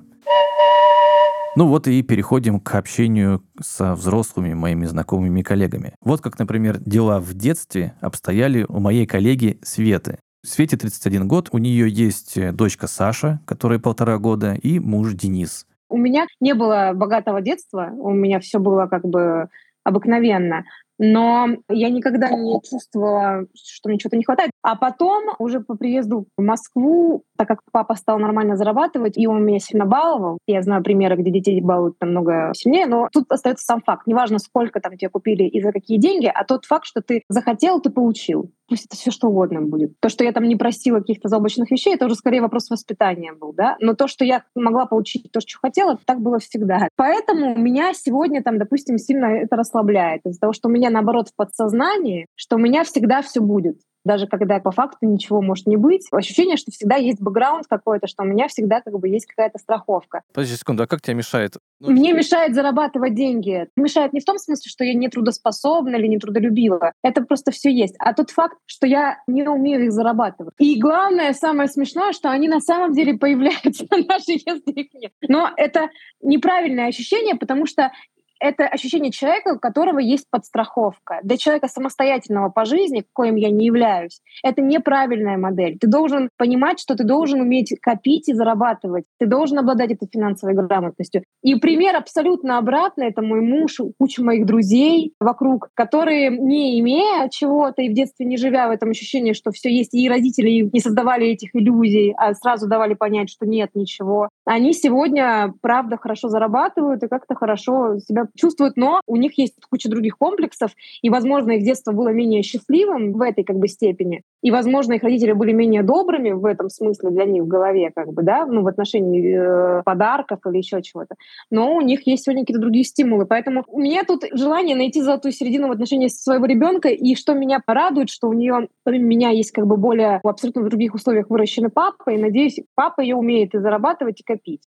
Ну 1.56 1.66
вот 1.66 1.88
и 1.88 2.04
переходим 2.04 2.60
к 2.60 2.76
общению 2.76 3.44
со 3.60 3.96
взрослыми 3.96 4.54
моими 4.54 4.86
знакомыми 4.86 5.42
коллегами. 5.42 5.96
Вот 6.02 6.22
как, 6.22 6.38
например, 6.38 6.78
дела 6.86 7.20
в 7.20 7.34
детстве 7.34 7.96
обстояли 8.00 8.64
у 8.70 8.80
моей 8.80 9.08
коллеги 9.08 9.58
Светы. 9.64 10.20
Свете 10.48 10.78
31 10.78 11.28
год, 11.28 11.50
у 11.52 11.58
нее 11.58 11.90
есть 11.90 12.38
э, 12.38 12.54
дочка 12.54 12.88
Саша, 12.88 13.42
которой 13.46 13.82
полтора 13.82 14.18
года, 14.18 14.54
и 14.54 14.80
муж 14.80 15.14
Денис. 15.14 15.68
У 15.90 15.98
меня 15.98 16.26
не 16.40 16.54
было 16.54 16.92
богатого 16.96 17.42
детства, 17.42 17.90
у 17.92 18.12
меня 18.12 18.40
все 18.40 18.58
было 18.58 18.88
как 18.88 19.06
бы 19.06 19.50
обыкновенно 19.84 20.64
но 21.00 21.48
я 21.70 21.90
никогда 21.90 22.30
не 22.30 22.60
чувствовала, 22.62 23.46
что 23.56 23.90
мне 23.90 23.98
чего-то 23.98 24.18
не 24.18 24.24
хватает. 24.24 24.52
А 24.64 24.76
потом, 24.76 25.36
уже 25.40 25.60
по 25.60 25.76
приезду 25.76 26.28
в 26.38 26.42
Москву, 26.42 27.24
так 27.38 27.48
как 27.48 27.62
папа 27.72 27.96
стал 27.96 28.20
нормально 28.20 28.56
зарабатывать, 28.56 29.18
и 29.18 29.28
он 29.28 29.46
меня 29.46 29.60
сильно 29.60 29.86
баловал, 29.86 30.40
я 30.48 30.62
знаю 30.62 30.84
примеры, 30.84 31.16
где 31.16 31.32
детей 31.32 31.62
балуют 31.62 31.96
намного 32.02 32.52
сильнее, 32.56 32.88
но 32.88 33.10
тут 33.12 33.32
остается 33.32 33.66
сам 33.66 33.82
факт. 33.82 34.08
Неважно, 34.08 34.40
сколько 34.40 34.80
там 34.80 34.98
тебе 34.98 35.10
купили 35.10 35.44
и 35.44 35.62
за 35.62 35.72
какие 35.72 35.98
деньги, 35.98 36.32
а 36.34 36.44
тот 36.44 36.66
факт, 36.66 36.86
что 36.86 37.02
ты 37.02 37.24
захотел, 37.30 37.80
ты 37.80 37.90
получил. 37.90 38.52
Пусть 38.68 38.86
это 38.86 38.96
все 38.98 39.12
что 39.12 39.28
угодно 39.28 39.62
будет. 39.62 40.00
То, 40.00 40.10
что 40.10 40.24
я 40.24 40.32
там 40.32 40.44
не 40.44 40.56
просила 40.56 41.00
каких-то 41.00 41.30
заоблачных 41.30 41.72
вещей, 41.72 41.96
это 41.96 42.06
уже 42.06 42.16
скорее 42.16 42.42
вопрос 42.42 42.70
воспитания 42.70 43.34
был, 43.34 43.54
да. 43.54 43.78
Но 43.80 43.94
то, 43.94 44.08
что 44.08 44.26
я 44.26 44.44
могла 44.56 44.86
получить 44.86 45.32
то, 45.32 45.40
что 45.40 45.60
хотела, 45.62 45.98
так 46.06 46.20
было 46.20 46.40
всегда. 46.40 46.90
Поэтому 46.96 47.58
меня 47.58 47.94
сегодня 47.94 48.44
там, 48.44 48.58
допустим, 48.58 48.98
сильно 48.98 49.26
это 49.26 49.56
расслабляет 49.56 50.26
из-за 50.26 50.40
того, 50.40 50.54
что 50.54 50.68
у 50.68 50.72
меня 50.72 50.90
наоборот 50.90 51.30
в 51.30 51.36
подсознании, 51.36 52.28
что 52.36 52.58
у 52.58 52.60
меня 52.60 52.84
всегда 52.84 53.22
все 53.22 53.42
будет 53.42 53.78
даже 54.06 54.28
когда 54.28 54.60
по 54.60 54.72
факту 54.72 55.06
ничего 55.06 55.42
может 55.42 55.68
не 55.68 55.78
быть. 55.78 56.08
Ощущение, 56.12 56.58
что 56.58 56.72
всегда 56.72 56.96
есть 56.96 57.22
бэкграунд 57.22 57.68
какой-то, 57.68 58.08
что 58.08 58.24
у 58.24 58.26
меня 58.26 58.48
всегда 58.48 58.82
как 58.82 58.98
бы 59.00 59.10
есть 59.10 59.26
какая-то 59.26 59.60
страховка. 59.60 60.22
Подожди 60.34 60.56
секунду, 60.56 60.84
а 60.84 60.88
как 60.88 61.02
тебе 61.02 61.16
мешает? 61.16 61.58
Ну, 61.80 61.92
Мне 61.92 62.14
мешает 62.14 62.56
зарабатывать 62.56 63.14
деньги. 63.16 63.68
Мешает 63.76 64.14
не 64.14 64.20
в 64.20 64.26
том 64.26 64.38
смысле, 64.40 64.70
что 64.70 64.84
я 64.84 64.94
не 64.94 65.10
трудоспособна 65.10 65.96
или 65.98 66.08
не 66.08 66.18
трудолюбива. 66.18 66.94
Это 67.04 67.22
просто 67.22 67.52
все 67.52 67.72
есть. 67.72 67.96
А 68.00 68.14
тот 68.14 68.32
факт, 68.32 68.58
что 68.66 68.88
я 68.88 69.22
не 69.28 69.48
умею 69.48 69.86
их 69.86 69.92
зарабатывать. 69.92 70.54
И 70.58 70.80
главное, 70.80 71.34
самое 71.34 71.70
смешное, 71.70 72.14
что 72.14 72.30
они 72.30 72.48
на 72.48 72.60
самом 72.60 72.94
деле 72.94 73.18
появляются, 73.18 73.86
даже 73.90 74.24
если 74.28 74.72
их 74.72 74.94
нет. 74.94 75.12
Но 75.28 75.52
это 75.56 75.90
неправильное 76.22 76.88
ощущение, 76.88 77.36
потому 77.36 77.66
что 77.66 77.92
это 78.40 78.68
ощущение 78.68 79.12
человека, 79.12 79.54
у 79.56 79.60
которого 79.60 80.00
есть 80.00 80.26
подстраховка. 80.30 81.20
Для 81.24 81.38
человека 81.38 81.68
самостоятельного 81.68 82.50
по 82.50 82.66
жизни, 82.66 83.06
коим 83.14 83.36
я 83.36 83.50
не 83.50 83.66
являюсь, 83.66 84.22
это 84.44 84.62
неправильная 84.62 85.38
модель. 85.38 85.78
Ты 85.80 85.88
должен 85.88 86.30
понимать, 86.38 86.80
что 86.80 86.96
ты 86.96 87.04
должен 87.04 87.42
уметь 87.42 87.76
копить 87.82 88.30
и 88.30 88.34
зарабатывать. 88.34 89.06
Ты 89.20 89.26
должен 89.26 89.60
обладать 89.60 89.92
этой 89.92 90.08
финансовой 90.12 90.56
грамотностью. 90.56 91.24
И 91.42 91.56
пример 91.56 91.96
абсолютно 91.96 92.58
обратный— 92.58 93.08
это 93.10 93.22
мой 93.22 93.42
муж, 93.42 93.80
куча 94.00 94.24
моих 94.24 94.46
друзей 94.46 95.14
вокруг, 95.20 95.70
которые, 95.74 96.30
не 96.30 96.80
имея 96.80 97.30
чего-то 97.30 97.82
и 97.82 97.90
в 97.90 97.94
детстве 97.94 98.26
не 98.26 98.38
живя 98.38 98.68
в 98.68 98.72
этом 98.72 98.90
ощущении, 98.90 99.34
что 99.34 99.52
все 99.52 99.70
есть, 99.70 99.94
и 99.94 100.10
родители 100.10 100.70
не 100.72 100.80
создавали 100.80 101.28
этих 101.28 101.56
иллюзий, 101.56 102.14
а 102.18 102.34
сразу 102.34 102.68
давали 102.68 102.94
понять, 102.94 103.30
что 103.30 103.46
нет 103.46 103.72
ничего, 103.74 104.30
они 104.48 104.74
сегодня, 104.74 105.54
правда, 105.62 105.98
хорошо 105.98 106.30
зарабатывают 106.30 107.04
и 107.04 107.08
как-то 107.08 107.36
хорошо 107.36 108.00
себя 108.00 108.28
чувствуют, 108.36 108.78
но 108.78 109.02
у 109.06 109.18
них 109.18 109.38
есть 109.38 109.56
куча 109.70 109.90
других 109.90 110.18
комплексов, 110.18 110.72
и, 111.02 111.10
возможно, 111.10 111.52
их 111.52 111.64
детство 111.64 111.92
было 111.92 112.10
менее 112.10 112.44
счастливым 112.44 113.12
в 113.12 113.22
этой 113.22 113.44
как 113.44 113.58
бы 113.58 113.68
степени, 113.68 114.22
и, 114.42 114.50
возможно, 114.50 114.94
их 114.94 115.04
родители 115.04 115.34
были 115.34 115.52
менее 115.52 115.84
добрыми 115.84 116.32
в 116.32 116.46
этом 116.46 116.70
смысле 116.70 117.10
для 117.10 117.26
них 117.26 117.44
в 117.44 117.48
голове, 117.48 117.92
как 117.94 118.14
бы, 118.14 118.24
да, 118.24 118.46
ну, 118.46 118.62
в 118.62 118.68
отношении 118.68 119.38
э, 119.38 119.84
подарков 119.84 120.40
или 120.48 120.58
еще 120.58 120.82
чего-то. 120.82 121.16
Но 121.52 121.76
у 121.76 121.82
них 121.82 122.08
есть 122.08 122.24
сегодня 122.24 122.44
какие-то 122.44 122.62
другие 122.62 122.86
стимулы. 122.86 123.26
Поэтому 123.26 123.66
у 123.68 123.80
меня 123.80 124.04
тут 124.06 124.24
желание 124.32 124.76
найти 124.76 125.02
золотую 125.02 125.34
середину 125.34 125.68
в 125.68 125.72
отношении 125.72 126.08
своего 126.08 126.46
ребенка, 126.46 126.88
и 126.88 127.16
что 127.16 127.34
меня 127.34 127.60
порадует, 127.66 128.10
что 128.10 128.30
у 128.30 128.34
нее, 128.34 128.70
помимо 128.84 129.06
меня, 129.06 129.30
есть 129.32 129.52
как 129.52 129.68
бы 129.68 129.76
более 129.76 130.22
в 130.24 130.28
абсолютно 130.30 130.64
других 130.64 130.94
условиях 130.94 131.30
выращенный 131.30 131.70
папа, 131.70 132.12
и, 132.12 132.18
надеюсь, 132.18 132.62
папа 132.76 133.02
ее 133.02 133.18
умеет 133.18 133.54
и 133.54 133.60
зарабатывать, 133.60 134.22
и 134.22 134.24
копить. 134.38 134.62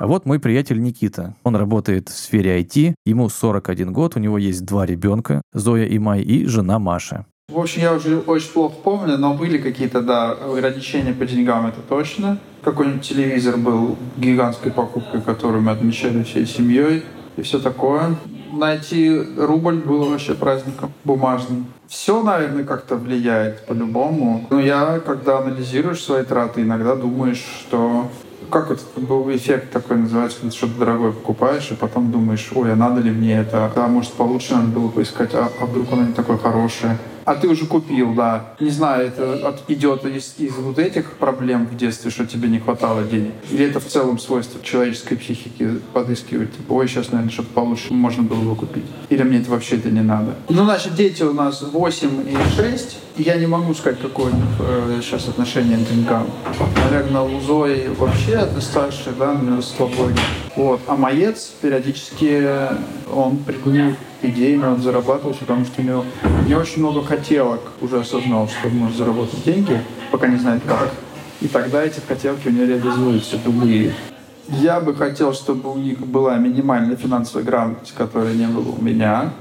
А 0.00 0.06
вот 0.06 0.26
мой 0.26 0.40
приятель 0.40 0.80
Никита. 0.80 1.36
Он 1.44 1.54
работает 1.54 2.08
в 2.08 2.16
сфере 2.16 2.60
IT, 2.60 2.94
ему 3.06 3.28
41 3.28 3.92
год, 3.92 4.16
у 4.16 4.20
него 4.20 4.38
есть 4.38 4.64
два 4.64 4.86
ребенка, 4.86 5.42
Зоя 5.52 5.84
и 5.84 5.98
Май, 5.98 6.20
и 6.20 6.46
жена 6.46 6.78
Маша. 6.78 7.26
В 7.48 7.58
общем, 7.58 7.82
я 7.82 7.92
уже 7.92 8.18
очень 8.18 8.50
плохо 8.52 8.74
помню, 8.82 9.18
но 9.18 9.34
были 9.34 9.58
какие-то, 9.58 10.00
да, 10.00 10.32
ограничения 10.32 11.12
по 11.12 11.26
деньгам, 11.26 11.66
это 11.66 11.80
точно. 11.80 12.38
Какой-нибудь 12.62 13.06
телевизор 13.06 13.56
был 13.56 13.96
гигантской 14.16 14.72
покупкой, 14.72 15.20
которую 15.20 15.62
мы 15.62 15.70
отмечали 15.70 16.22
всей 16.22 16.46
семьей 16.46 17.04
и 17.36 17.42
все 17.42 17.60
такое. 17.60 18.16
Найти 18.50 19.16
рубль 19.36 19.76
было 19.76 20.08
вообще 20.08 20.34
праздником 20.34 20.92
бумажным. 21.04 21.66
Все, 21.86 22.22
наверное, 22.22 22.64
как-то 22.64 22.96
влияет 22.96 23.66
по-любому. 23.66 24.46
Но 24.50 24.58
я, 24.58 25.00
когда 25.00 25.38
анализируешь 25.38 26.02
свои 26.02 26.24
траты, 26.24 26.62
иногда 26.62 26.96
думаешь, 26.96 27.44
что 27.60 28.10
как 28.54 28.70
это 28.70 28.82
был 29.00 29.28
эффект 29.34 29.72
такой 29.72 29.96
называется, 29.96 30.38
когда 30.38 30.54
что-то 30.54 30.78
дорогое 30.78 31.10
покупаешь, 31.10 31.72
и 31.72 31.74
потом 31.74 32.12
думаешь, 32.12 32.52
ой, 32.54 32.72
а 32.72 32.76
надо 32.76 33.00
ли 33.00 33.10
мне 33.10 33.36
это? 33.40 33.72
А 33.74 33.88
может 33.88 34.12
получше 34.12 34.54
надо 34.54 34.68
было 34.68 34.88
поискать, 34.88 35.34
а, 35.34 35.50
а 35.60 35.66
вдруг 35.66 35.92
оно 35.92 36.04
не 36.04 36.12
такое 36.12 36.38
хорошее? 36.38 36.96
А 37.24 37.34
ты 37.34 37.48
уже 37.48 37.66
купил, 37.66 38.14
да. 38.14 38.54
Не 38.60 38.70
знаю, 38.70 39.06
это 39.06 39.48
от, 39.48 39.62
идет 39.68 40.04
из, 40.04 40.34
из 40.38 40.54
вот 40.56 40.78
этих 40.78 41.12
проблем 41.12 41.66
в 41.66 41.76
детстве, 41.76 42.10
что 42.10 42.26
тебе 42.26 42.48
не 42.48 42.58
хватало 42.58 43.02
денег? 43.04 43.32
Или 43.50 43.66
это 43.66 43.80
в 43.80 43.86
целом 43.86 44.18
свойство 44.18 44.62
человеческой 44.62 45.16
психики 45.16 45.80
подыскивать? 45.92 46.54
Типа, 46.56 46.72
ой, 46.74 46.88
сейчас, 46.88 47.12
наверное, 47.12 47.32
что-то 47.32 47.48
получше 47.50 47.92
можно 47.94 48.22
было 48.22 48.40
бы 48.40 48.56
купить. 48.56 48.84
Или 49.08 49.22
мне 49.22 49.38
это 49.38 49.50
вообще 49.50 49.76
это 49.76 49.90
не 49.90 50.02
надо? 50.02 50.34
Ну, 50.48 50.64
значит, 50.64 50.94
дети 50.94 51.22
у 51.22 51.32
нас 51.32 51.62
8 51.62 52.28
и 52.28 52.56
6. 52.56 52.98
И 53.16 53.22
я 53.22 53.36
не 53.36 53.46
могу 53.46 53.72
сказать, 53.74 54.00
какое 54.00 54.32
э, 54.60 55.00
сейчас 55.00 55.28
отношение 55.28 55.78
к 55.78 55.88
деньгам. 55.88 56.26
Наверное, 56.90 57.22
у 57.22 57.40
Зои 57.40 57.88
вообще 57.96 58.46
старший, 58.60 59.12
да, 59.18 59.32
наверное, 59.32 59.62
свободнее. 59.62 60.18
Вот. 60.56 60.80
А 60.86 60.96
Маец 60.96 61.52
периодически 61.60 62.48
он 63.12 63.38
приклонил 63.38 63.94
идеи 64.30 64.56
надо 64.56 64.82
зарабатывать, 64.82 65.38
потому 65.38 65.64
что 65.64 65.80
у 65.80 65.84
него 65.84 66.04
не 66.46 66.54
очень 66.54 66.80
много 66.80 67.04
хотелок 67.04 67.60
уже 67.80 68.00
осознал, 68.00 68.48
что 68.48 68.68
он 68.68 68.76
может 68.76 68.96
заработать 68.96 69.44
деньги, 69.44 69.80
пока 70.10 70.26
не 70.26 70.36
знает 70.36 70.62
как. 70.66 70.90
И 71.40 71.48
тогда 71.48 71.84
эти 71.84 72.00
хотелки 72.06 72.48
у 72.48 72.50
него 72.50 72.64
реализуются, 72.64 73.38
любые. 73.44 73.94
Я 74.48 74.80
бы 74.80 74.94
хотел, 74.94 75.32
чтобы 75.32 75.72
у 75.72 75.76
них 75.76 75.98
была 76.00 76.36
минимальная 76.36 76.96
финансовая 76.96 77.44
грамотность, 77.44 77.94
которая 77.94 78.34
не 78.34 78.46
было 78.46 78.74
у 78.78 78.82
меня 78.82 79.32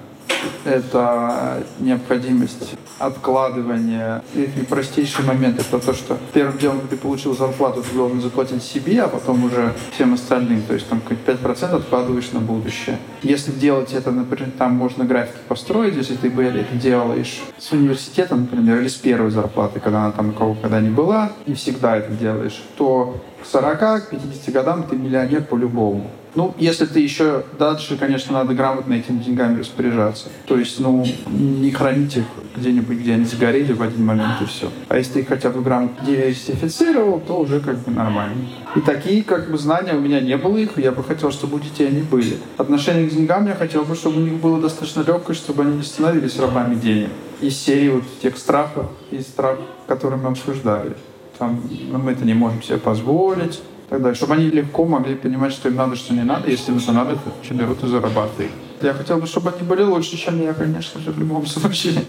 это 0.66 1.64
необходимость 1.80 2.76
откладывания. 3.00 4.24
И, 4.34 4.44
и 4.44 4.66
простейший 4.66 5.26
момент 5.26 5.60
это 5.60 5.80
то, 5.80 5.94
что 5.94 6.18
первым 6.34 6.58
делом 6.58 6.82
ты 6.90 6.96
получил 6.96 7.36
зарплату, 7.36 7.84
ты 7.84 7.96
должен 7.96 8.22
заплатить 8.22 8.64
себе, 8.64 9.02
а 9.02 9.08
потом 9.08 9.44
уже 9.46 9.74
всем 9.94 10.14
остальным. 10.14 10.62
То 10.64 10.74
есть 10.74 10.88
там 10.88 11.02
5% 11.08 11.76
откладываешь 11.76 12.32
на 12.32 12.40
будущее. 12.40 12.98
Если 13.22 13.52
делать 13.52 13.94
это, 13.94 14.12
например, 14.12 14.52
там 14.58 14.74
можно 14.74 15.06
графики 15.06 15.38
построить, 15.48 15.96
если 15.96 16.16
ты 16.16 16.30
бы 16.30 16.44
это 16.44 16.76
делаешь 16.76 17.42
с 17.58 17.72
университета, 17.72 18.36
например, 18.36 18.80
или 18.80 18.88
с 18.88 18.96
первой 18.96 19.32
зарплаты, 19.32 19.80
когда 19.80 20.06
она 20.06 20.12
там 20.12 20.30
у 20.30 20.34
кого 20.34 20.56
когда 20.56 20.80
не 20.80 20.90
была, 20.90 21.32
и 21.46 21.54
всегда 21.54 21.98
это 21.98 22.12
делаешь, 22.14 22.64
то 22.78 23.22
к 23.42 23.56
40-50 23.56 24.52
годам 24.52 24.84
ты 24.84 24.96
миллионер 24.96 25.44
по-любому. 25.44 26.10
Ну, 26.36 26.56
если 26.58 26.86
ты 26.86 27.00
еще 27.00 27.44
дальше, 27.60 27.96
конечно, 27.98 28.34
надо 28.34 28.54
грамотно 28.54 28.94
этими 28.94 29.20
деньгами 29.20 29.60
распоряжаться. 29.60 30.30
То 30.48 30.58
есть, 30.58 30.80
ну, 30.80 31.06
не 31.28 31.72
хранить 31.72 32.18
их 32.18 32.25
где-нибудь, 32.56 32.98
где 32.98 33.13
они 33.13 33.25
сгорели 33.25 33.74
в 33.74 33.82
один 33.82 34.06
момент 34.06 34.42
и 34.42 34.46
все. 34.46 34.70
А 34.90 34.98
если 34.98 35.13
ты 35.13 35.20
их 35.22 35.28
хотя 35.28 35.50
бы 35.50 35.62
грамотно 35.62 36.06
диверсифицировал, 36.06 37.20
то 37.20 37.40
уже 37.40 37.60
как 37.60 37.78
бы 37.80 37.92
нормально. 37.92 38.36
И 38.75 38.82
такие 38.82 39.24
как 39.24 39.52
бы 39.52 39.58
знания 39.58 39.94
у 39.94 40.00
меня 40.00 40.22
не 40.22 40.38
было 40.38 40.58
их, 40.58 40.78
я 40.78 40.92
бы 40.92 41.04
хотел, 41.04 41.32
чтобы 41.32 41.58
у 41.58 41.60
детей 41.60 41.88
они 41.88 42.02
были. 42.02 42.38
Отношение 42.58 43.08
к 43.08 43.13
деньгам 43.13 43.48
я 43.48 43.56
хотел 43.56 43.84
бы, 43.84 43.96
чтобы 43.96 44.18
у 44.18 44.25
них 44.25 44.34
было 44.34 44.60
достаточно 44.60 45.02
легкое, 45.02 45.36
чтобы 45.36 45.63
они 45.63 45.78
не 45.78 45.84
становились 45.84 46.40
рабами 46.40 46.75
денег. 46.75 47.10
Из 47.42 47.58
серии 47.58 47.90
вот 47.90 48.04
тех 48.22 48.38
страхов 48.38 48.88
и 49.12 49.20
страх, 49.20 49.60
которые 49.88 50.20
мы 50.20 50.30
обсуждали. 50.30 50.96
Там, 51.38 51.62
мы 51.92 52.12
это 52.12 52.25
не 52.25 52.34
можем 52.34 52.62
себе 52.62 52.78
позволить, 52.78 53.62
так 53.94 54.02
далее, 54.02 54.16
чтобы 54.16 54.34
они 54.34 54.50
легко 54.50 54.86
могли 54.86 55.14
понимать, 55.14 55.54
что 55.54 55.70
им 55.70 55.76
надо, 55.76 55.96
что 55.96 56.16
не 56.16 56.24
надо, 56.24 56.50
если 56.50 56.72
им 56.72 56.80
это 56.80 56.92
надо, 56.94 57.12
то 57.12 57.32
что 57.44 57.54
берут 57.54 57.84
и 57.84 57.88
зарабатывают. 57.88 58.52
Я 58.82 58.92
хотел 58.92 59.20
бы, 59.20 59.28
чтобы 59.28 59.52
они 59.52 59.62
были 59.62 59.84
лучше, 59.84 60.18
чем 60.18 60.42
я, 60.42 60.56
конечно 60.56 61.00
же, 61.00 61.12
в 61.12 61.20
любом 61.20 61.46
случае. 61.46 62.02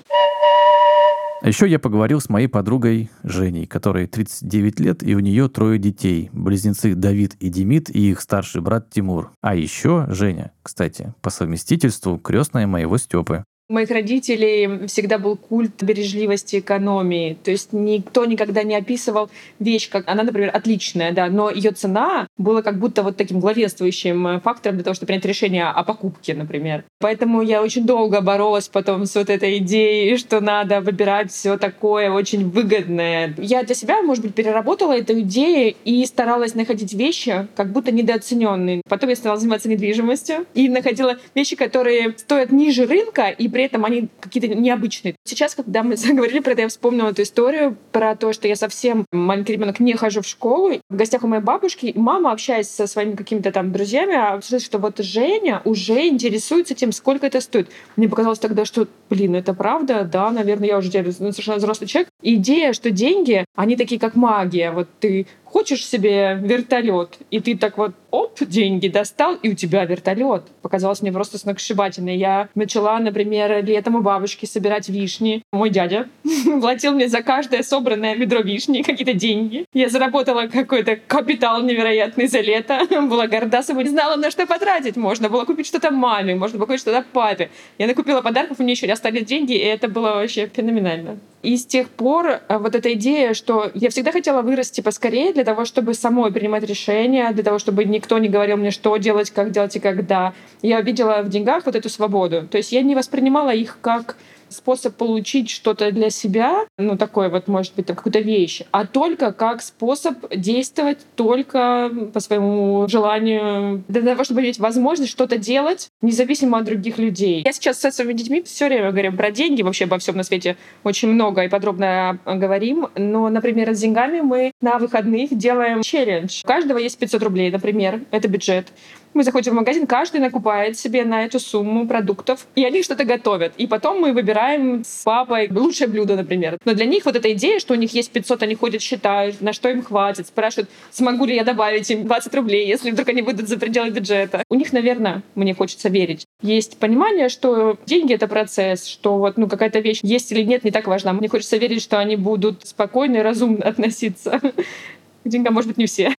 А 1.43 1.47
еще 1.47 1.69
я 1.69 1.79
поговорил 1.79 2.23
с 2.23 2.31
моей 2.31 2.49
подругой 2.49 3.11
Женей, 3.23 3.67
которой 3.67 4.07
39 4.07 4.81
лет, 4.81 5.03
и 5.03 5.15
у 5.15 5.21
нее 5.21 5.51
трое 5.51 5.79
детей. 5.79 6.31
Близнецы 6.33 6.95
Давид 6.95 7.35
и 7.35 7.51
Демид, 7.51 7.91
и 7.91 8.13
их 8.13 8.23
старший 8.23 8.63
брат 8.63 8.89
Тимур. 8.89 9.33
А 9.43 9.55
еще 9.55 10.07
Женя, 10.09 10.53
кстати, 10.63 11.13
по 11.21 11.29
совместительству 11.29 12.17
крестная 12.17 12.67
моего 12.67 12.97
Степы. 12.97 13.45
Моих 13.71 13.91
родителей 13.91 14.87
всегда 14.89 15.19
был 15.19 15.37
культ 15.37 15.83
бережливости, 15.83 16.59
экономии. 16.59 17.39
То 17.43 17.51
есть 17.51 17.73
никто 17.73 18.27
никогда 18.27 18.63
не 18.63 18.77
описывал 18.77 19.31
вещь, 19.59 19.89
как 19.89 20.07
она, 20.07 20.23
например, 20.23 20.51
отличная, 20.53 21.13
да, 21.13 21.29
но 21.29 21.49
ее 21.49 21.71
цена 21.71 22.27
была 22.37 22.61
как 22.61 22.79
будто 22.79 23.03
вот 23.03 23.17
таким 23.17 23.41
главенствующим 23.41 24.43
фактором 24.43 24.77
для 24.77 24.85
того, 24.85 24.93
чтобы 24.93 25.07
принять 25.07 25.25
решение 25.25 25.65
о 25.65 25.83
покупке, 25.83 26.35
например. 26.35 26.85
Поэтому 27.01 27.41
я 27.41 27.63
очень 27.63 27.87
долго 27.87 28.21
боролась 28.21 28.69
потом 28.69 29.07
с 29.07 29.15
вот 29.15 29.31
этой 29.31 29.57
идеей, 29.57 30.19
что 30.19 30.43
надо 30.43 30.83
выбирать 30.83 31.33
все 31.33 31.57
такое 31.57 32.11
очень 32.11 32.51
выгодное. 32.51 33.35
Я 33.39 33.63
для 33.63 33.75
себя, 33.75 34.03
может 34.03 34.25
быть, 34.25 34.35
переработала 34.35 34.93
эту 34.93 35.21
идею 35.21 35.75
и 35.87 36.05
старалась 36.05 36.55
находить 36.55 36.93
вещи, 36.93 37.49
как 37.57 37.73
будто 37.73 37.93
недооцененные. 37.93 38.83
Потом 38.91 39.09
я 39.09 39.17
стала 39.17 39.39
заниматься 39.39 39.71
недвижимостью 39.71 40.45
и 40.53 40.69
находила 40.69 41.17
вещи, 41.35 41.57
которые 41.57 42.13
стоят 42.19 42.53
ниже 42.53 42.85
рынка 42.85 43.29
и 43.29 43.54
при 43.55 43.63
этом 43.63 43.85
они 43.85 44.09
какие-то 44.19 44.53
необычные. 44.53 45.15
Сейчас, 45.23 45.55
когда 45.55 45.85
мы 45.85 45.97
заговорили 45.97 46.41
про 46.41 46.53
это, 46.53 46.63
я 46.63 46.69
вспомнила 46.69 47.11
эту 47.11 47.23
историю 47.23 47.77
про 47.93 48.17
то, 48.17 48.33
что 48.33 48.49
я 48.49 48.57
совсем 48.57 49.07
маленький 49.13 49.53
ребенок 49.53 49.79
не 49.79 49.95
хожу 49.95 50.23
в 50.23 50.27
школу. 50.27 50.73
В 50.91 50.97
гостях 50.97 51.23
у 51.23 51.29
моей 51.29 51.41
бабушки, 51.41 51.87
и 51.87 51.97
мама, 51.97 52.33
общаясь 52.33 52.69
со 52.69 52.89
своими 52.89 53.15
какими-то 53.15 53.53
там 53.53 53.71
друзьями, 53.71 54.17
обсуждает, 54.17 54.65
что 54.65 54.79
вот 54.79 54.99
Женя 54.99 55.63
уже 55.65 56.09
интересуется 56.09 56.75
тем, 56.75 56.91
сколько 56.91 57.29
это 57.29 57.41
стоит. 57.41 57.71
Мне 57.95 58.09
показалось 58.09 58.41
тогда, 58.41 58.65
что, 58.65 58.89
блин, 59.09 59.37
это 59.37 59.55
правда? 59.55 60.03
Да, 60.03 60.33
наверное, 60.33 60.71
я 60.71 60.79
уже 60.79 60.91
совершенно 60.91 61.59
взрослый 61.59 61.87
человек. 61.87 62.09
идея, 62.23 62.73
что 62.73 62.91
деньги, 62.91 63.45
они 63.55 63.77
такие 63.77 64.01
как 64.01 64.17
магия. 64.17 64.73
Вот 64.73 64.89
ты 64.99 65.29
хочешь 65.45 65.87
себе 65.87 66.37
вертолет, 66.43 67.19
и 67.31 67.39
ты 67.39 67.57
так 67.57 67.79
вот, 67.79 67.93
оп, 68.15 68.39
деньги 68.41 68.89
достал, 68.89 69.35
и 69.35 69.51
у 69.51 69.55
тебя 69.55 69.85
вертолет. 69.85 70.45
Показалось 70.63 71.03
мне 71.03 71.13
просто 71.13 71.37
сногсшибательно. 71.37 72.11
Я 72.11 72.49
начала, 72.55 72.99
например, 73.01 73.65
летом 73.65 73.97
у 73.97 74.03
бабушки 74.03 74.47
собирать 74.47 74.89
вишни. 74.89 75.43
Мой 75.53 75.71
дядя 75.71 76.09
платил 76.61 76.93
мне 76.93 77.09
за 77.09 77.23
каждое 77.23 77.63
собранное 77.63 78.15
ведро 78.15 78.41
вишни 78.41 78.83
какие-то 78.83 79.15
деньги. 79.15 79.67
Я 79.75 79.89
заработала 79.89 80.47
какой-то 80.47 80.97
капитал 80.97 81.63
невероятный 81.63 82.29
за 82.29 82.41
лето. 82.41 82.87
Была 82.91 83.27
горда 83.27 83.63
собой, 83.63 83.85
не 83.85 83.91
знала, 83.91 84.17
на 84.17 84.31
что 84.31 84.47
потратить. 84.47 84.97
Можно 84.97 85.29
было 85.29 85.45
купить 85.45 85.67
что-то 85.67 85.91
маме, 85.91 86.35
можно 86.35 86.59
было 86.59 86.67
купить 86.67 86.81
что-то 86.81 87.05
папе. 87.13 87.51
Я 87.79 87.87
накупила 87.87 88.21
подарков, 88.21 88.59
меня 88.61 88.73
еще 88.73 88.87
остались 88.87 89.25
деньги, 89.25 89.55
и 89.55 89.59
это 89.59 89.89
было 89.89 90.15
вообще 90.15 90.47
феноменально. 90.47 91.19
И 91.45 91.59
с 91.59 91.67
тех 91.67 91.91
пор 91.91 92.27
э, 92.27 92.59
вот 92.59 92.75
эта 92.75 92.95
идея, 92.95 93.35
что 93.35 93.71
я 93.75 93.91
всегда 93.91 94.13
хотела 94.13 94.41
вырасти 94.41 94.81
поскорее 94.81 95.33
для 95.35 95.45
того, 95.45 95.67
чтобы 95.67 95.93
самой 95.93 96.33
принимать 96.33 96.65
решения, 96.65 97.31
для 97.33 97.45
того, 97.45 97.59
чтобы 97.59 97.85
никто 98.05 98.19
не 98.19 98.29
говорил 98.29 98.59
мне, 98.59 98.71
что 98.71 98.97
делать, 98.99 99.31
как 99.31 99.51
делать 99.51 99.77
и 99.77 99.81
когда. 99.81 100.35
Я 100.61 100.83
видела 100.83 101.23
в 101.23 101.31
деньгах 101.31 101.65
вот 101.65 101.75
эту 101.75 101.89
свободу. 101.89 102.47
То 102.47 102.59
есть 102.59 102.71
я 102.71 102.83
не 102.83 102.95
воспринимала 102.95 103.55
их 103.55 103.79
как 103.81 104.17
способ 104.55 104.97
получить 104.97 105.51
что-то 105.51 105.91
для 105.91 106.11
себя, 106.11 106.65
ну, 106.79 106.97
такое 106.97 107.29
вот, 107.29 107.49
может 107.49 107.75
быть, 107.75 107.87
там, 107.87 107.97
какую-то 107.97 108.21
вещь, 108.21 108.63
а 108.71 108.87
только 108.87 109.33
как 109.33 109.63
способ 109.63 110.15
действовать 110.35 110.99
только 111.17 111.91
по 112.13 112.21
своему 112.21 112.87
желанию, 112.89 113.85
для 113.89 114.03
того, 114.03 114.25
чтобы 114.25 114.43
иметь 114.43 114.59
возможность 114.59 115.11
что-то 115.11 115.37
делать, 115.37 115.89
независимо 116.03 116.59
от 116.59 116.65
других 116.65 116.99
людей. 116.99 117.43
Я 117.45 117.53
сейчас 117.53 117.81
со 117.81 117.91
своими 117.91 118.13
детьми 118.13 118.43
все 118.43 118.67
время 118.67 118.91
говорю 118.91 119.13
про 119.13 119.31
деньги, 119.31 119.63
вообще 119.63 119.85
обо 119.85 119.99
всем 119.99 120.17
на 120.17 120.23
свете 120.23 120.57
очень 120.83 121.09
много 121.09 121.43
и 121.43 121.49
подробно 121.49 122.19
говорим, 122.25 122.89
но, 122.97 123.29
например, 123.29 123.75
с 123.75 123.81
деньгами 123.81 124.21
мы 124.21 124.53
на 124.61 124.79
выходных 124.79 125.37
делаем 125.37 125.83
челлендж. 125.83 126.43
У 126.45 126.47
каждого 126.47 126.79
есть 126.79 126.99
500 126.99 127.23
рублей, 127.23 127.51
например, 127.51 128.01
это 128.11 128.29
бюджет. 128.29 128.69
Мы 129.15 129.23
заходим 129.23 129.53
в 129.53 129.55
магазин, 129.55 129.87
каждый 129.87 130.21
накупает 130.21 130.77
себе 130.77 131.05
на 131.05 131.25
эту 131.25 131.39
сумму 131.39 131.87
продуктов, 131.87 132.49
и 132.57 132.65
они 132.65 132.83
что-то 132.83 133.05
готовят. 133.05 133.53
И 133.57 133.69
потом 133.69 134.01
мы 134.01 134.13
выбираем 134.13 134.83
с 134.85 135.05
папой 135.05 135.49
лучшее 135.51 135.87
блюдо, 135.87 136.17
например. 136.17 136.59
Но 136.65 136.75
для 136.75 136.85
них 136.85 137.05
вот 137.05 137.15
эта 137.15 137.33
идея, 137.33 137.61
что 137.61 137.75
у 137.75 137.77
них 137.77 137.95
есть 137.95 138.11
500, 138.11 138.43
они 138.43 138.57
ходят, 138.57 138.83
считают, 138.83 139.41
на 139.41 139.53
что 139.53 139.69
им 139.69 139.85
хватит, 139.85 140.27
спрашивают, 140.27 140.69
смогу 140.91 141.27
ли 141.27 141.37
я 141.37 141.45
добавить 141.45 141.89
им 141.93 142.07
20 142.07 142.35
рублей, 142.35 142.67
если 142.67 142.91
вдруг 142.91 143.09
они 143.09 143.23
выйдут 143.23 143.49
за 143.49 143.57
пределы 143.57 143.91
бюджета. 143.91 144.43
У 144.49 144.57
них, 144.57 144.73
наверное, 144.73 145.23
мне 145.37 145.55
хочется 145.55 145.89
верить, 145.89 146.27
есть 146.43 146.79
понимание, 146.79 147.29
что 147.29 147.79
деньги— 147.87 148.13
это 148.15 148.27
процесс, 148.27 148.87
что 148.87 149.19
вот 149.19 149.37
ну, 149.37 149.49
какая-то 149.49 149.79
вещь 149.79 150.01
есть 150.03 150.33
или 150.33 150.43
нет, 150.43 150.65
не 150.65 150.73
так 150.73 150.89
важно. 150.89 151.13
Мне 151.13 151.29
хочется 151.29 151.57
верить, 151.57 151.83
что 151.83 152.01
они 152.01 152.17
будут 152.17 152.67
спокойно 152.67 153.19
и 153.19 153.21
разумно 153.21 153.65
относиться 153.65 154.41
к 155.25 155.29
деньгам, 155.29 155.55
может 155.55 155.69
быть, 155.69 155.79
не 155.79 155.87
все. 155.87 156.15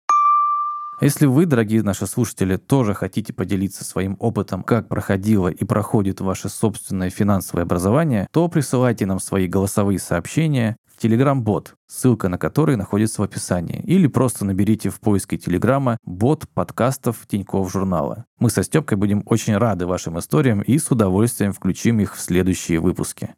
Если 1.02 1.25
вы, 1.25 1.46
дорогие 1.46 1.84
наши 1.84 2.08
слушатели, 2.08 2.56
тоже 2.56 2.94
хотите 2.94 3.34
поделиться 3.34 3.84
своим 3.84 4.16
опытом, 4.20 4.64
как 4.64 4.88
проходило 4.88 5.50
и 5.50 5.66
проходит 5.66 6.22
ваше 6.22 6.48
собственное 6.48 7.10
финансовое 7.10 7.64
образование, 7.64 8.28
то 8.32 8.48
присылайте 8.48 9.06
нам 9.06 9.20
свои 9.20 9.48
голосовые 9.48 10.00
сообщения 10.00 10.78
в 10.88 11.04
Telegram-бот, 11.04 11.75
ссылка 11.88 12.30
на 12.30 12.38
который 12.38 12.78
находится 12.78 13.22
в 13.22 13.25
описании. 13.25 13.82
Или 13.82 14.08
просто 14.08 14.46
наберите 14.46 14.90
в 14.90 15.02
поиске 15.02 15.38
Телеграма 15.38 15.98
бот 16.06 16.48
подкастов 16.54 17.28
Тинькофф 17.28 17.70
журнала. 17.70 18.24
Мы 18.40 18.50
со 18.50 18.64
Степкой 18.64 18.98
будем 18.98 19.22
очень 19.25 19.58
рады 19.58 19.88
вашим 19.88 20.18
историям 20.18 20.62
и 20.62 20.78
с 20.78 20.90
удовольствием 20.90 21.52
включим 21.52 22.00
их 22.00 22.16
в 22.16 22.22
следующие 22.22 22.80
выпуски. 22.80 23.36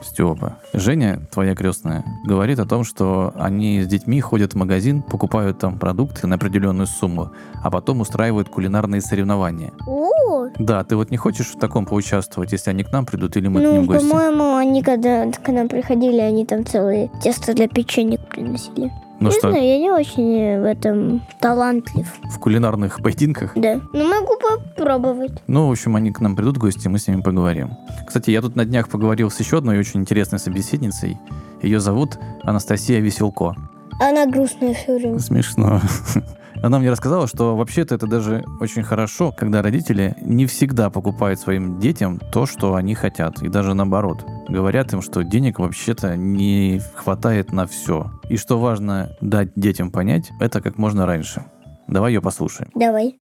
Степа. 0.00 0.58
Женя, 0.72 1.20
твоя 1.32 1.54
крестная, 1.54 2.04
говорит 2.24 2.58
о 2.58 2.66
том, 2.66 2.84
что 2.84 3.32
они 3.36 3.82
с 3.82 3.86
детьми 3.86 4.20
ходят 4.20 4.52
в 4.52 4.56
магазин, 4.56 5.02
покупают 5.02 5.58
там 5.58 5.78
продукты 5.78 6.26
на 6.26 6.36
определенную 6.36 6.86
сумму, 6.86 7.32
а 7.62 7.70
потом 7.70 8.00
устраивают 8.00 8.48
кулинарные 8.48 9.00
соревнования. 9.00 9.72
О, 9.86 10.48
Да, 10.58 10.84
ты 10.84 10.96
вот 10.96 11.10
не 11.10 11.16
хочешь 11.16 11.48
в 11.48 11.58
таком 11.58 11.86
поучаствовать, 11.86 12.52
если 12.52 12.70
они 12.70 12.84
к 12.84 12.92
нам 12.92 13.06
придут 13.06 13.36
или 13.36 13.48
мы 13.48 13.60
к 13.60 13.64
ну, 13.64 13.72
ним 13.72 13.82
в 13.84 13.86
гости? 13.86 14.08
по-моему, 14.08 14.54
они 14.54 14.82
когда 14.82 15.30
к 15.30 15.48
нам 15.50 15.68
приходили, 15.68 16.20
они 16.20 16.46
там 16.46 16.64
целые 16.64 17.10
тесто 17.22 17.54
для 17.54 17.68
печенья 17.68 18.18
приносили. 18.18 18.92
Ну 19.20 19.30
не 19.30 19.34
что, 19.34 19.50
знаю, 19.50 19.66
я 19.66 19.78
не 19.78 19.90
очень 19.90 20.60
в 20.60 20.64
этом 20.64 21.22
талантлив. 21.40 22.06
в 22.32 22.38
кулинарных 22.38 23.02
поединках? 23.02 23.52
Да. 23.56 23.80
Но 23.92 24.06
могу 24.06 24.34
попробовать. 24.38 25.32
Ну, 25.48 25.66
в 25.66 25.70
общем, 25.72 25.96
они 25.96 26.12
к 26.12 26.20
нам 26.20 26.36
придут 26.36 26.56
в 26.56 26.60
гости, 26.60 26.86
мы 26.88 26.98
с 26.98 27.08
ними 27.08 27.20
поговорим. 27.20 27.72
Кстати, 28.06 28.30
я 28.30 28.40
тут 28.40 28.54
на 28.54 28.64
днях 28.64 28.88
поговорил 28.88 29.30
с 29.30 29.40
еще 29.40 29.58
одной 29.58 29.78
очень 29.78 30.00
интересной 30.00 30.38
собеседницей. 30.38 31.18
Ее 31.62 31.80
зовут 31.80 32.18
Анастасия 32.42 33.00
Веселко. 33.00 33.56
Она 34.00 34.26
грустная 34.26 34.74
все 34.74 34.96
время. 34.96 35.18
Смешно. 35.18 35.80
Она 36.60 36.80
мне 36.80 36.90
рассказала, 36.90 37.28
что 37.28 37.56
вообще-то 37.56 37.94
это 37.94 38.06
даже 38.08 38.44
очень 38.60 38.82
хорошо, 38.82 39.32
когда 39.36 39.62
родители 39.62 40.16
не 40.20 40.46
всегда 40.46 40.90
покупают 40.90 41.38
своим 41.38 41.78
детям 41.78 42.18
то, 42.32 42.46
что 42.46 42.74
они 42.74 42.94
хотят. 42.94 43.40
И 43.42 43.48
даже 43.48 43.74
наоборот. 43.74 44.24
Говорят 44.48 44.92
им, 44.92 45.00
что 45.00 45.22
денег 45.22 45.60
вообще-то 45.60 46.16
не 46.16 46.80
хватает 46.94 47.52
на 47.52 47.66
все. 47.66 48.10
И 48.28 48.36
что 48.36 48.58
важно 48.58 49.16
дать 49.20 49.52
детям 49.54 49.92
понять, 49.92 50.30
это 50.40 50.60
как 50.60 50.78
можно 50.78 51.06
раньше. 51.06 51.44
Давай 51.86 52.12
ее 52.12 52.20
послушаем. 52.20 52.70
Давай. 52.74 53.18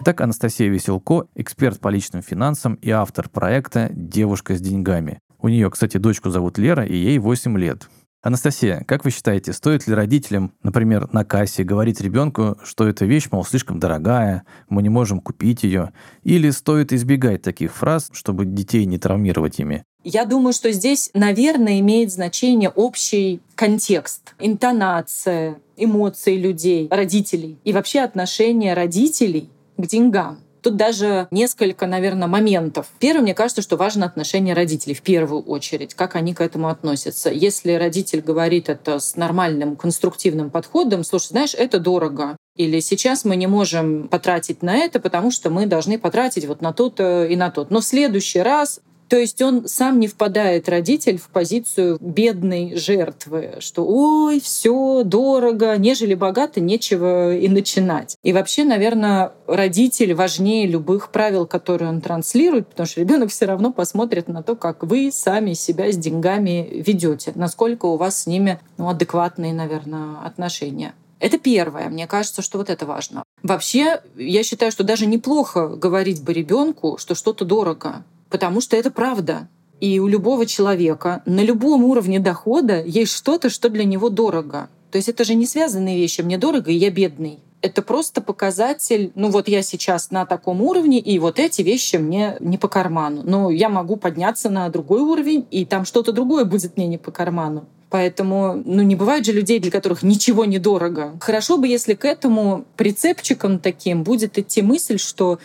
Итак, 0.00 0.20
Анастасия 0.20 0.68
Веселко, 0.68 1.26
эксперт 1.36 1.80
по 1.80 1.88
личным 1.88 2.20
финансам 2.20 2.74
и 2.74 2.90
автор 2.90 3.28
проекта 3.28 3.88
«Девушка 3.92 4.56
с 4.56 4.60
деньгами». 4.60 5.20
У 5.38 5.48
нее, 5.48 5.70
кстати, 5.70 5.98
дочку 5.98 6.30
зовут 6.30 6.58
Лера, 6.58 6.84
и 6.84 6.96
ей 6.96 7.18
8 7.18 7.56
лет. 7.58 7.88
Анастасия, 8.24 8.82
как 8.88 9.04
вы 9.04 9.10
считаете, 9.10 9.52
стоит 9.52 9.86
ли 9.86 9.92
родителям, 9.92 10.54
например, 10.62 11.10
на 11.12 11.26
кассе 11.26 11.62
говорить 11.62 12.00
ребенку, 12.00 12.56
что 12.64 12.88
эта 12.88 13.04
вещь, 13.04 13.28
мол, 13.30 13.44
слишком 13.44 13.78
дорогая, 13.78 14.44
мы 14.70 14.82
не 14.82 14.88
можем 14.88 15.20
купить 15.20 15.62
ее, 15.62 15.92
или 16.22 16.48
стоит 16.48 16.94
избегать 16.94 17.42
таких 17.42 17.74
фраз, 17.74 18.08
чтобы 18.14 18.46
детей 18.46 18.86
не 18.86 18.96
травмировать 18.96 19.58
ими? 19.58 19.84
Я 20.04 20.24
думаю, 20.24 20.54
что 20.54 20.72
здесь, 20.72 21.10
наверное, 21.12 21.80
имеет 21.80 22.10
значение 22.10 22.70
общий 22.70 23.42
контекст, 23.56 24.34
интонация, 24.38 25.58
эмоции 25.76 26.38
людей, 26.38 26.88
родителей 26.90 27.58
и 27.62 27.74
вообще 27.74 28.00
отношение 28.00 28.72
родителей 28.72 29.50
к 29.76 29.86
деньгам. 29.86 30.38
Тут 30.64 30.76
даже 30.76 31.28
несколько, 31.30 31.86
наверное, 31.86 32.26
моментов. 32.26 32.86
Первое, 32.98 33.20
мне 33.20 33.34
кажется, 33.34 33.60
что 33.60 33.76
важно 33.76 34.06
отношение 34.06 34.54
родителей 34.54 34.94
в 34.94 35.02
первую 35.02 35.42
очередь, 35.42 35.92
как 35.92 36.16
они 36.16 36.32
к 36.32 36.40
этому 36.40 36.68
относятся. 36.68 37.28
Если 37.30 37.72
родитель 37.72 38.22
говорит 38.22 38.70
это 38.70 38.98
с 38.98 39.14
нормальным, 39.14 39.76
конструктивным 39.76 40.48
подходом, 40.48 41.04
слушай, 41.04 41.28
знаешь, 41.28 41.52
это 41.52 41.78
дорого, 41.78 42.38
или 42.56 42.80
сейчас 42.80 43.26
мы 43.26 43.36
не 43.36 43.46
можем 43.46 44.08
потратить 44.08 44.62
на 44.62 44.74
это, 44.76 45.00
потому 45.00 45.30
что 45.30 45.50
мы 45.50 45.66
должны 45.66 45.98
потратить 45.98 46.46
вот 46.46 46.62
на 46.62 46.72
то-то 46.72 47.26
и 47.26 47.36
на 47.36 47.50
тот. 47.50 47.70
Но 47.70 47.80
в 47.80 47.84
следующий 47.84 48.40
раз 48.40 48.80
то 49.14 49.20
есть 49.20 49.40
он 49.42 49.68
сам 49.68 50.00
не 50.00 50.08
впадает, 50.08 50.68
родитель, 50.68 51.18
в 51.18 51.28
позицию 51.28 51.98
бедной 52.00 52.74
жертвы, 52.74 53.58
что 53.60 53.86
ой, 53.86 54.40
все 54.40 55.04
дорого, 55.04 55.76
нежели 55.76 56.14
богато, 56.14 56.60
нечего 56.60 57.32
и 57.32 57.46
начинать. 57.46 58.16
И 58.24 58.32
вообще, 58.32 58.64
наверное, 58.64 59.30
родитель 59.46 60.14
важнее 60.14 60.66
любых 60.66 61.10
правил, 61.12 61.46
которые 61.46 61.90
он 61.90 62.00
транслирует, 62.00 62.66
потому 62.66 62.88
что 62.88 63.02
ребенок 63.02 63.30
все 63.30 63.46
равно 63.46 63.72
посмотрит 63.72 64.26
на 64.26 64.42
то, 64.42 64.56
как 64.56 64.82
вы 64.82 65.12
сами 65.12 65.52
себя 65.52 65.92
с 65.92 65.96
деньгами 65.96 66.68
ведете, 66.72 67.30
насколько 67.36 67.86
у 67.86 67.96
вас 67.96 68.22
с 68.22 68.26
ними 68.26 68.58
ну, 68.78 68.88
адекватные, 68.88 69.54
наверное, 69.54 70.26
отношения. 70.26 70.92
Это 71.20 71.38
первое. 71.38 71.88
Мне 71.88 72.08
кажется, 72.08 72.42
что 72.42 72.58
вот 72.58 72.68
это 72.68 72.84
важно. 72.84 73.22
Вообще, 73.44 74.02
я 74.16 74.42
считаю, 74.42 74.72
что 74.72 74.82
даже 74.82 75.06
неплохо 75.06 75.68
говорить 75.68 76.24
бы 76.24 76.32
ребенку, 76.32 76.98
что 76.98 77.14
что-то 77.14 77.44
дорого 77.44 78.02
потому 78.34 78.60
что 78.60 78.76
это 78.76 78.90
правда. 78.90 79.46
И 79.78 80.00
у 80.00 80.08
любого 80.08 80.44
человека 80.44 81.22
на 81.24 81.38
любом 81.38 81.84
уровне 81.84 82.18
дохода 82.18 82.82
есть 82.82 83.12
что-то, 83.12 83.48
что 83.48 83.68
для 83.68 83.84
него 83.84 84.08
дорого. 84.08 84.68
То 84.90 84.96
есть 84.96 85.08
это 85.08 85.22
же 85.22 85.36
не 85.36 85.46
связанные 85.46 85.96
вещи. 85.96 86.20
Мне 86.22 86.36
дорого, 86.36 86.72
и 86.72 86.74
я 86.74 86.90
бедный. 86.90 87.38
Это 87.62 87.80
просто 87.80 88.20
показатель, 88.20 89.12
ну 89.14 89.30
вот 89.30 89.46
я 89.46 89.62
сейчас 89.62 90.10
на 90.10 90.26
таком 90.26 90.62
уровне, 90.62 90.98
и 90.98 91.20
вот 91.20 91.38
эти 91.38 91.62
вещи 91.62 91.94
мне 91.94 92.36
не 92.40 92.58
по 92.58 92.66
карману. 92.66 93.22
Но 93.22 93.50
я 93.50 93.68
могу 93.68 93.94
подняться 93.94 94.50
на 94.50 94.68
другой 94.68 95.02
уровень, 95.02 95.46
и 95.52 95.64
там 95.64 95.84
что-то 95.84 96.10
другое 96.10 96.44
будет 96.44 96.76
мне 96.76 96.88
не 96.88 96.98
по 96.98 97.12
карману. 97.12 97.66
Поэтому, 97.88 98.60
ну, 98.64 98.82
не 98.82 98.96
бывает 98.96 99.24
же 99.24 99.30
людей, 99.30 99.60
для 99.60 99.70
которых 99.70 100.02
ничего 100.02 100.44
не 100.44 100.58
дорого. 100.58 101.12
Хорошо 101.20 101.56
бы, 101.56 101.68
если 101.68 101.94
к 101.94 102.04
этому 102.04 102.64
прицепчиком 102.76 103.60
таким 103.60 104.02
будет 104.02 104.36
идти 104.38 104.60
мысль, 104.60 104.98
что 104.98 105.38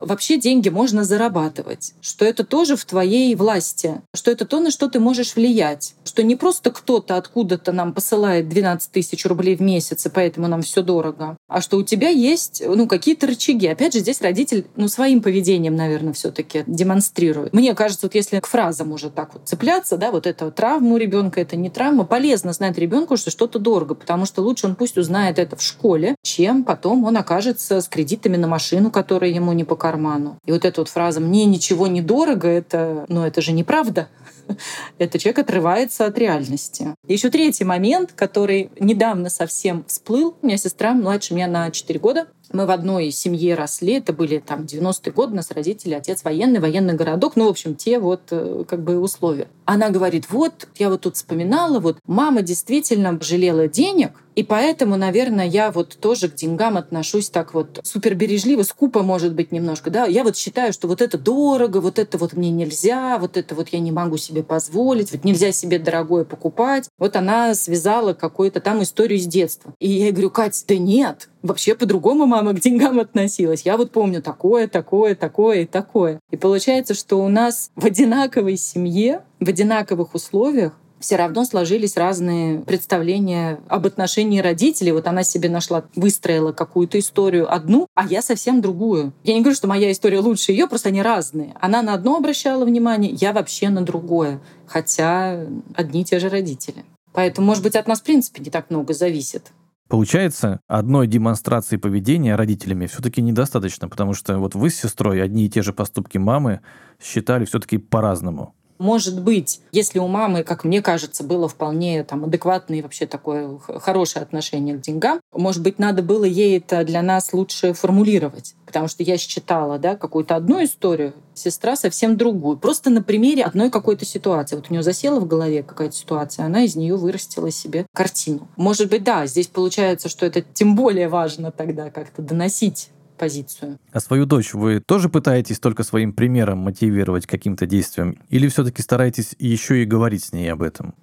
вообще 0.00 0.38
деньги 0.38 0.68
можно 0.68 1.04
зарабатывать, 1.04 1.94
что 2.00 2.24
это 2.24 2.44
тоже 2.44 2.76
в 2.76 2.84
твоей 2.84 3.34
власти, 3.34 4.00
что 4.14 4.30
это 4.30 4.44
то, 4.44 4.60
на 4.60 4.70
что 4.70 4.88
ты 4.88 5.00
можешь 5.00 5.36
влиять, 5.36 5.94
что 6.04 6.22
не 6.22 6.36
просто 6.36 6.70
кто-то 6.70 7.16
откуда-то 7.16 7.72
нам 7.72 7.92
посылает 7.92 8.48
12 8.48 8.90
тысяч 8.90 9.24
рублей 9.26 9.56
в 9.56 9.62
месяц, 9.62 10.06
и 10.06 10.08
поэтому 10.08 10.48
нам 10.48 10.62
все 10.62 10.82
дорого, 10.82 11.36
а 11.48 11.60
что 11.60 11.76
у 11.78 11.82
тебя 11.82 12.08
есть 12.08 12.62
ну, 12.66 12.86
какие-то 12.86 13.26
рычаги. 13.26 13.66
Опять 13.66 13.94
же, 13.94 14.00
здесь 14.00 14.20
родитель 14.20 14.66
ну, 14.76 14.88
своим 14.88 15.22
поведением, 15.22 15.76
наверное, 15.76 16.12
все 16.12 16.30
таки 16.30 16.64
демонстрирует. 16.66 17.52
Мне 17.52 17.74
кажется, 17.74 18.06
вот 18.06 18.14
если 18.14 18.40
к 18.40 18.46
фразам 18.46 18.92
уже 18.92 19.10
так 19.10 19.34
вот 19.34 19.48
цепляться, 19.48 19.96
да, 19.96 20.10
вот 20.10 20.26
это 20.26 20.50
травма 20.50 20.94
у 20.94 20.96
ребенка, 20.96 21.40
это 21.40 21.56
не 21.56 21.70
травма, 21.70 22.04
полезно 22.04 22.52
знать 22.52 22.78
ребенку, 22.78 23.16
что 23.16 23.30
что-то 23.30 23.58
дорого, 23.58 23.94
потому 23.94 24.26
что 24.26 24.42
лучше 24.42 24.66
он 24.66 24.74
пусть 24.74 24.98
узнает 24.98 25.38
это 25.38 25.56
в 25.56 25.62
школе, 25.62 26.16
чем 26.22 26.64
потом 26.64 27.04
он 27.04 27.16
окажется 27.16 27.80
с 27.80 27.88
кредитами 27.88 28.36
на 28.36 28.48
машину, 28.48 28.90
которая 28.90 29.30
ему 29.30 29.52
не 29.52 29.64
по 29.64 29.76
карману. 29.86 30.38
И 30.44 30.50
вот 30.50 30.64
эта 30.64 30.80
вот 30.80 30.88
фраза 30.88 31.20
«мне 31.20 31.44
ничего 31.44 31.86
не 31.86 32.00
дорого», 32.00 32.48
это, 32.48 33.04
ну, 33.08 33.24
это 33.24 33.40
же 33.40 33.52
неправда. 33.52 34.08
Это 34.98 35.18
человек 35.18 35.40
отрывается 35.40 36.06
от 36.06 36.18
реальности. 36.18 36.94
Еще 37.08 37.30
третий 37.30 37.64
момент, 37.64 38.12
который 38.12 38.70
недавно 38.78 39.28
совсем 39.28 39.84
всплыл. 39.88 40.36
У 40.40 40.46
меня 40.46 40.56
сестра 40.56 40.94
младше 40.94 41.34
меня 41.34 41.48
на 41.48 41.70
4 41.70 41.98
года. 41.98 42.28
Мы 42.52 42.66
в 42.66 42.70
одной 42.70 43.10
семье 43.10 43.54
росли, 43.54 43.94
это 43.94 44.12
были 44.12 44.38
там 44.38 44.62
90-е 44.62 45.12
годы, 45.12 45.32
у 45.32 45.36
нас 45.36 45.50
родители, 45.50 45.94
отец 45.94 46.24
военный, 46.24 46.60
военный 46.60 46.94
городок, 46.94 47.34
ну, 47.36 47.46
в 47.46 47.50
общем, 47.50 47.74
те 47.74 47.98
вот 47.98 48.22
э, 48.30 48.64
как 48.68 48.82
бы 48.82 48.98
условия. 48.98 49.48
Она 49.64 49.90
говорит, 49.90 50.30
вот, 50.30 50.68
я 50.76 50.90
вот 50.90 51.02
тут 51.02 51.16
вспоминала, 51.16 51.80
вот 51.80 51.98
мама 52.06 52.42
действительно 52.42 53.18
жалела 53.20 53.68
денег, 53.68 54.12
и 54.36 54.42
поэтому, 54.42 54.96
наверное, 54.96 55.46
я 55.46 55.72
вот 55.72 55.96
тоже 55.98 56.28
к 56.28 56.34
деньгам 56.34 56.76
отношусь 56.76 57.30
так 57.30 57.54
вот 57.54 57.80
супер 57.82 58.14
бережливо, 58.14 58.64
скупо, 58.64 59.02
может 59.02 59.32
быть, 59.32 59.50
немножко. 59.50 59.90
Да? 59.90 60.04
Я 60.04 60.24
вот 60.24 60.36
считаю, 60.36 60.74
что 60.74 60.88
вот 60.88 61.00
это 61.00 61.16
дорого, 61.16 61.78
вот 61.78 61.98
это 61.98 62.18
вот 62.18 62.34
мне 62.34 62.50
нельзя, 62.50 63.16
вот 63.18 63.38
это 63.38 63.54
вот 63.54 63.70
я 63.70 63.78
не 63.80 63.92
могу 63.92 64.18
себе 64.18 64.42
позволить, 64.42 65.10
вот 65.10 65.24
нельзя 65.24 65.52
себе 65.52 65.78
дорогое 65.78 66.24
покупать. 66.24 66.90
Вот 66.98 67.16
она 67.16 67.54
связала 67.54 68.12
какую-то 68.12 68.60
там 68.60 68.82
историю 68.82 69.18
с 69.18 69.24
детства. 69.24 69.72
И 69.80 69.90
я 69.90 70.12
говорю, 70.12 70.28
Кать, 70.28 70.62
да 70.68 70.76
нет, 70.76 71.30
вообще 71.42 71.74
по-другому 71.74 72.26
мама 72.26 72.52
к 72.52 72.60
деньгам 72.60 72.98
относилась. 73.00 73.62
Я 73.62 73.76
вот 73.76 73.92
помню 73.92 74.22
такое, 74.22 74.68
такое, 74.68 75.14
такое 75.14 75.62
и 75.62 75.66
такое. 75.66 76.20
И 76.30 76.36
получается, 76.36 76.94
что 76.94 77.22
у 77.22 77.28
нас 77.28 77.70
в 77.76 77.86
одинаковой 77.86 78.56
семье, 78.56 79.22
в 79.40 79.48
одинаковых 79.48 80.14
условиях 80.14 80.72
все 80.98 81.16
равно 81.16 81.44
сложились 81.44 81.96
разные 81.96 82.60
представления 82.60 83.60
об 83.68 83.86
отношении 83.86 84.40
родителей. 84.40 84.92
Вот 84.92 85.06
она 85.06 85.22
себе 85.22 85.48
нашла, 85.48 85.84
выстроила 85.94 86.52
какую-то 86.52 86.98
историю 86.98 87.52
одну, 87.52 87.86
а 87.94 88.06
я 88.06 88.22
совсем 88.22 88.60
другую. 88.60 89.12
Я 89.22 89.34
не 89.34 89.40
говорю, 89.40 89.56
что 89.56 89.68
моя 89.68 89.92
история 89.92 90.20
лучше 90.20 90.52
ее, 90.52 90.66
просто 90.66 90.88
они 90.88 91.02
разные. 91.02 91.54
Она 91.60 91.82
на 91.82 91.94
одно 91.94 92.16
обращала 92.16 92.64
внимание, 92.64 93.12
я 93.12 93.32
вообще 93.32 93.68
на 93.68 93.82
другое. 93.82 94.40
Хотя 94.66 95.46
одни 95.74 96.00
и 96.00 96.04
те 96.04 96.18
же 96.18 96.28
родители. 96.28 96.84
Поэтому, 97.12 97.46
может 97.46 97.62
быть, 97.62 97.76
от 97.76 97.86
нас, 97.86 98.00
в 98.00 98.04
принципе, 98.04 98.42
не 98.42 98.50
так 98.50 98.70
много 98.70 98.92
зависит. 98.92 99.52
Получается, 99.88 100.60
одной 100.66 101.06
демонстрации 101.06 101.76
поведения 101.76 102.34
родителями 102.34 102.86
все-таки 102.86 103.22
недостаточно, 103.22 103.88
потому 103.88 104.14
что 104.14 104.38
вот 104.38 104.56
вы 104.56 104.70
с 104.70 104.76
сестрой 104.76 105.22
одни 105.22 105.46
и 105.46 105.48
те 105.48 105.62
же 105.62 105.72
поступки 105.72 106.18
мамы 106.18 106.60
считали 107.00 107.44
все-таки 107.44 107.78
по-разному. 107.78 108.54
Может 108.78 109.22
быть, 109.22 109.60
если 109.72 109.98
у 109.98 110.06
мамы, 110.06 110.42
как 110.42 110.64
мне 110.64 110.82
кажется, 110.82 111.24
было 111.24 111.48
вполне 111.48 112.04
там, 112.04 112.24
адекватное 112.24 112.78
и 112.78 112.82
вообще 112.82 113.06
такое 113.06 113.58
хорошее 113.58 114.22
отношение 114.22 114.76
к 114.76 114.80
деньгам, 114.80 115.20
может 115.32 115.62
быть, 115.62 115.78
надо 115.78 116.02
было 116.02 116.24
ей 116.24 116.58
это 116.58 116.84
для 116.84 117.02
нас 117.02 117.32
лучше 117.32 117.72
формулировать. 117.72 118.54
Потому 118.66 118.88
что 118.88 119.02
я 119.02 119.16
считала 119.16 119.78
да, 119.78 119.96
какую-то 119.96 120.36
одну 120.36 120.62
историю, 120.62 121.14
сестра 121.34 121.76
совсем 121.76 122.16
другую. 122.16 122.56
Просто 122.56 122.90
на 122.90 123.02
примере 123.02 123.44
одной 123.44 123.70
какой-то 123.70 124.04
ситуации. 124.04 124.56
Вот 124.56 124.66
у 124.68 124.72
нее 124.72 124.82
засела 124.82 125.20
в 125.20 125.26
голове 125.26 125.62
какая-то 125.62 125.94
ситуация, 125.94 126.46
она 126.46 126.64
из 126.64 126.76
нее 126.76 126.96
вырастила 126.96 127.50
себе 127.50 127.86
картину. 127.94 128.48
Может 128.56 128.90
быть, 128.90 129.04
да, 129.04 129.26
здесь 129.26 129.46
получается, 129.46 130.08
что 130.08 130.26
это 130.26 130.42
тем 130.42 130.74
более 130.74 131.08
важно 131.08 131.52
тогда 131.52 131.90
как-то 131.90 132.22
доносить 132.22 132.90
позицию. 133.16 133.78
А 133.92 134.00
свою 134.00 134.26
дочь 134.26 134.54
вы 134.54 134.80
тоже 134.80 135.08
пытаетесь 135.08 135.58
только 135.58 135.82
своим 135.82 136.12
примером 136.12 136.58
мотивировать 136.58 137.26
каким-то 137.26 137.66
действием? 137.66 138.18
Или 138.28 138.48
все-таки 138.48 138.82
стараетесь 138.82 139.34
еще 139.38 139.82
и 139.82 139.86
говорить 139.86 140.24
с 140.24 140.32
ней 140.32 140.52
об 140.52 140.62
этом? 140.62 140.94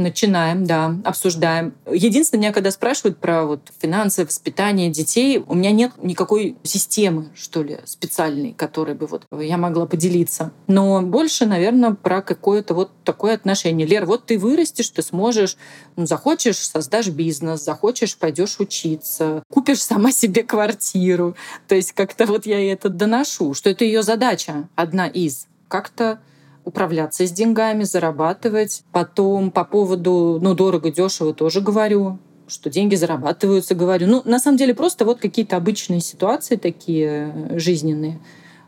Начинаем, 0.00 0.64
да, 0.64 0.96
обсуждаем. 1.04 1.74
Единственное, 1.92 2.40
меня 2.40 2.52
когда 2.54 2.70
спрашивают 2.70 3.18
про 3.18 3.44
вот 3.44 3.70
финансы, 3.82 4.24
воспитание 4.24 4.88
детей, 4.88 5.44
у 5.46 5.54
меня 5.54 5.72
нет 5.72 5.92
никакой 6.02 6.56
системы, 6.62 7.28
что 7.34 7.62
ли, 7.62 7.80
специальной, 7.84 8.54
которой 8.54 8.94
бы 8.94 9.06
вот 9.06 9.26
я 9.38 9.58
могла 9.58 9.84
поделиться. 9.84 10.52
Но 10.68 11.02
больше, 11.02 11.44
наверное, 11.44 11.90
про 11.92 12.22
какое-то 12.22 12.72
вот 12.72 12.92
такое 13.04 13.34
отношение. 13.34 13.86
Лер, 13.86 14.06
вот 14.06 14.24
ты 14.24 14.38
вырастешь, 14.38 14.88
ты 14.88 15.02
сможешь, 15.02 15.58
ну, 15.96 16.06
захочешь, 16.06 16.56
создашь 16.56 17.08
бизнес, 17.08 17.62
захочешь, 17.62 18.16
пойдешь 18.16 18.58
учиться, 18.58 19.42
купишь 19.52 19.82
сама 19.82 20.12
себе 20.12 20.44
квартиру. 20.44 21.36
То 21.68 21.74
есть 21.74 21.92
как-то 21.92 22.24
вот 22.24 22.46
я 22.46 22.72
это 22.72 22.88
доношу, 22.88 23.52
что 23.52 23.68
это 23.68 23.84
ее 23.84 24.02
задача, 24.02 24.66
одна 24.76 25.08
из. 25.08 25.46
Как-то 25.68 26.20
управляться 26.64 27.26
с 27.26 27.32
деньгами, 27.32 27.84
зарабатывать. 27.84 28.82
Потом 28.92 29.50
по 29.50 29.64
поводу, 29.64 30.38
ну, 30.40 30.54
дорого, 30.54 30.90
дешево 30.90 31.34
тоже 31.34 31.60
говорю 31.60 32.18
что 32.50 32.68
деньги 32.68 32.94
зарабатываются, 32.96 33.74
говорю. 33.74 34.06
Ну, 34.06 34.22
на 34.24 34.38
самом 34.38 34.58
деле, 34.58 34.74
просто 34.74 35.04
вот 35.04 35.20
какие-то 35.20 35.56
обычные 35.56 36.00
ситуации 36.00 36.56
такие 36.56 37.32
э, 37.32 37.58
жизненные. 37.58 38.18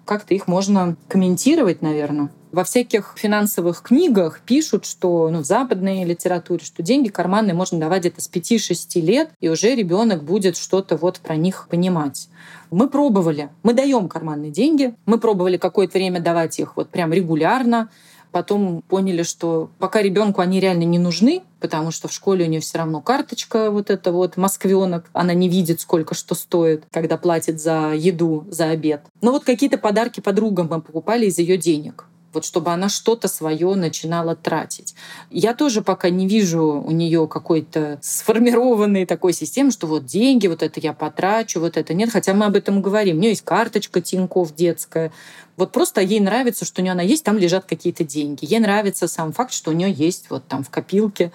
Как-то 0.05 0.35
их 0.35 0.49
можно 0.49 0.97
комментировать, 1.09 1.83
наверное. 1.83 2.31
Во 2.51 2.65
всяких 2.65 3.15
финансовых 3.17 3.83
книгах 3.83 4.41
пишут, 4.41 4.85
что 4.85 5.29
ну, 5.31 5.41
в 5.41 5.45
западной 5.45 6.05
литературе, 6.05 6.65
что 6.65 6.83
деньги 6.83 7.09
карманные 7.09 7.55
можно 7.55 7.79
давать 7.79 8.01
где-то 8.01 8.21
с 8.21 8.31
5-6 8.31 9.01
лет, 9.01 9.31
и 9.41 9.49
уже 9.49 9.75
ребенок 9.75 10.23
будет 10.25 10.57
что-то 10.57 10.97
вот 10.97 11.21
про 11.21 11.37
них 11.37 11.69
понимать. 11.71 12.29
Мы 12.73 12.89
пробовали. 12.89 13.51
Мы 13.63 13.75
даем 13.75 14.09
карманные 14.09 14.51
деньги. 14.51 14.95
Мы 15.05 15.19
пробовали 15.19 15.59
какое-то 15.59 15.99
время 15.99 16.21
давать 16.21 16.59
их 16.59 16.77
вот 16.77 16.89
прям 16.89 17.13
регулярно. 17.13 17.91
Потом 18.31 18.81
поняли, 18.89 19.25
что 19.25 19.71
пока 19.79 20.01
ребенку 20.01 20.41
они 20.41 20.59
реально 20.59 20.85
не 20.85 20.99
нужны, 20.99 21.43
потому 21.61 21.91
что 21.91 22.09
в 22.09 22.13
школе 22.13 22.47
у 22.47 22.49
нее 22.49 22.61
все 22.61 22.79
равно 22.79 23.03
карточка 23.03 23.71
вот 23.71 23.91
эта 23.91 24.11
вот 24.11 24.39
москвенок, 24.39 25.11
она 25.13 25.35
не 25.35 25.51
видит, 25.51 25.83
сколько 25.83 26.15
что 26.15 26.35
стоит, 26.35 26.85
когда 26.91 27.19
платит 27.19 27.61
за 27.61 27.93
еду, 27.93 28.47
за 28.49 28.71
обед. 28.71 29.03
Но 29.21 29.33
вот 29.33 29.45
какие-то 29.45 29.77
подарки 29.77 30.21
подругам 30.21 30.69
мы 30.71 30.81
покупали 30.81 31.27
из 31.27 31.39
ее 31.39 31.59
денег 31.59 32.07
вот 32.33 32.45
чтобы 32.45 32.73
она 32.73 32.89
что-то 32.89 33.29
свое 33.29 33.75
начинала 33.75 34.35
тратить. 34.35 34.95
Я 35.31 35.55
тоже 35.55 35.83
пока 35.83 36.11
не 36.11 36.27
вижу 36.27 36.83
у 36.85 36.91
нее 36.91 37.29
какой-то 37.29 37.99
сформированной 38.03 39.07
такой 39.07 39.33
системы, 39.33 39.71
что 39.71 39.87
вот 39.87 40.05
деньги, 40.07 40.47
вот 40.47 40.63
это 40.63 40.81
я 40.81 40.93
потрачу, 40.93 41.61
вот 41.61 41.77
это 41.77 41.95
нет. 41.95 42.11
Хотя 42.11 42.35
мы 42.35 42.47
об 42.47 42.57
этом 42.57 42.83
говорим. 42.83 43.17
У 43.17 43.21
нее 43.21 43.31
есть 43.31 43.43
карточка 43.43 44.01
Тинькофф 44.01 44.55
детская. 44.55 45.13
Вот 45.57 45.73
просто 45.73 46.01
ей 46.01 46.21
нравится, 46.21 46.65
что 46.65 46.81
у 46.81 46.85
нее 46.85 46.93
она 46.93 47.03
есть, 47.03 47.25
там 47.25 47.39
лежат 47.39 47.67
какие-то 47.67 48.05
деньги. 48.05 48.45
Ей 48.45 48.59
нравится 48.59 49.07
сам 49.07 49.33
факт, 49.33 49.53
что 49.53 49.71
у 49.71 49.75
нее 49.75 49.93
есть 49.93 50.31
вот 50.31 50.47
там 50.49 50.65
в 50.65 50.71
копилке 50.71 51.33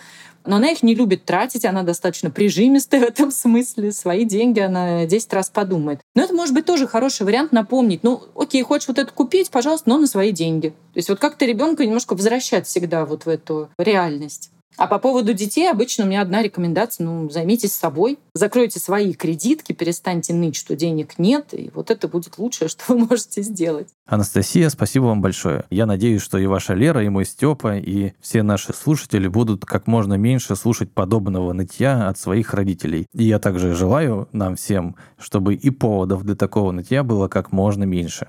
но 0.47 0.57
она 0.57 0.71
их 0.71 0.83
не 0.83 0.95
любит 0.95 1.25
тратить, 1.25 1.65
она 1.65 1.83
достаточно 1.83 2.29
прижимистая 2.29 3.01
в 3.05 3.09
этом 3.09 3.31
смысле. 3.31 3.91
Свои 3.91 4.25
деньги 4.25 4.59
она 4.59 5.05
10 5.05 5.33
раз 5.33 5.49
подумает. 5.49 5.99
Но 6.15 6.23
это 6.23 6.33
может 6.33 6.53
быть 6.53 6.65
тоже 6.65 6.87
хороший 6.87 7.23
вариант 7.23 7.51
напомнить. 7.51 8.03
Ну, 8.03 8.23
окей, 8.35 8.61
хочешь 8.63 8.87
вот 8.87 8.97
это 8.97 9.11
купить, 9.11 9.49
пожалуйста, 9.49 9.89
но 9.89 9.97
на 9.97 10.07
свои 10.07 10.31
деньги. 10.31 10.69
То 10.69 10.97
есть 10.97 11.09
вот 11.09 11.19
как-то 11.19 11.45
ребенка 11.45 11.85
немножко 11.85 12.13
возвращать 12.13 12.67
всегда 12.67 13.05
вот 13.05 13.25
в 13.25 13.29
эту 13.29 13.69
реальность. 13.77 14.51
А 14.75 14.85
по 14.85 14.99
поводу 14.99 15.33
детей 15.33 15.69
обычно 15.69 16.03
у 16.03 16.07
меня 16.07 16.21
одна 16.21 16.43
рекомендация, 16.43 17.05
ну, 17.05 17.29
займитесь 17.29 17.73
собой, 17.73 18.19
закройте 18.33 18.79
свои 18.79 19.13
кредитки, 19.13 19.73
перестаньте 19.73 20.33
ныть, 20.33 20.55
что 20.55 20.75
денег 20.75 21.17
нет, 21.17 21.47
и 21.53 21.71
вот 21.73 21.89
это 21.89 22.07
будет 22.07 22.37
лучшее, 22.37 22.67
что 22.69 22.93
вы 22.93 23.07
можете 23.07 23.41
сделать. 23.41 23.87
Анастасия, 24.05 24.69
спасибо 24.69 25.05
вам 25.05 25.21
большое. 25.21 25.65
Я 25.69 25.85
надеюсь, 25.85 26.21
что 26.21 26.37
и 26.37 26.45
ваша 26.45 26.75
Лера, 26.75 27.03
и 27.03 27.09
мой 27.09 27.25
Степа, 27.25 27.77
и 27.77 28.13
все 28.21 28.43
наши 28.43 28.73
слушатели 28.73 29.27
будут 29.27 29.65
как 29.65 29.87
можно 29.87 30.13
меньше 30.13 30.55
слушать 30.55 30.91
подобного 30.91 31.53
нытья 31.53 32.07
от 32.07 32.19
своих 32.19 32.53
родителей. 32.53 33.07
И 33.13 33.23
я 33.23 33.39
также 33.39 33.73
желаю 33.73 34.29
нам 34.31 34.55
всем, 34.55 34.95
чтобы 35.17 35.55
и 35.55 35.69
поводов 35.71 36.23
для 36.23 36.35
такого 36.35 36.71
нытья 36.71 37.03
было 37.03 37.27
как 37.27 37.51
можно 37.51 37.83
меньше. 37.83 38.27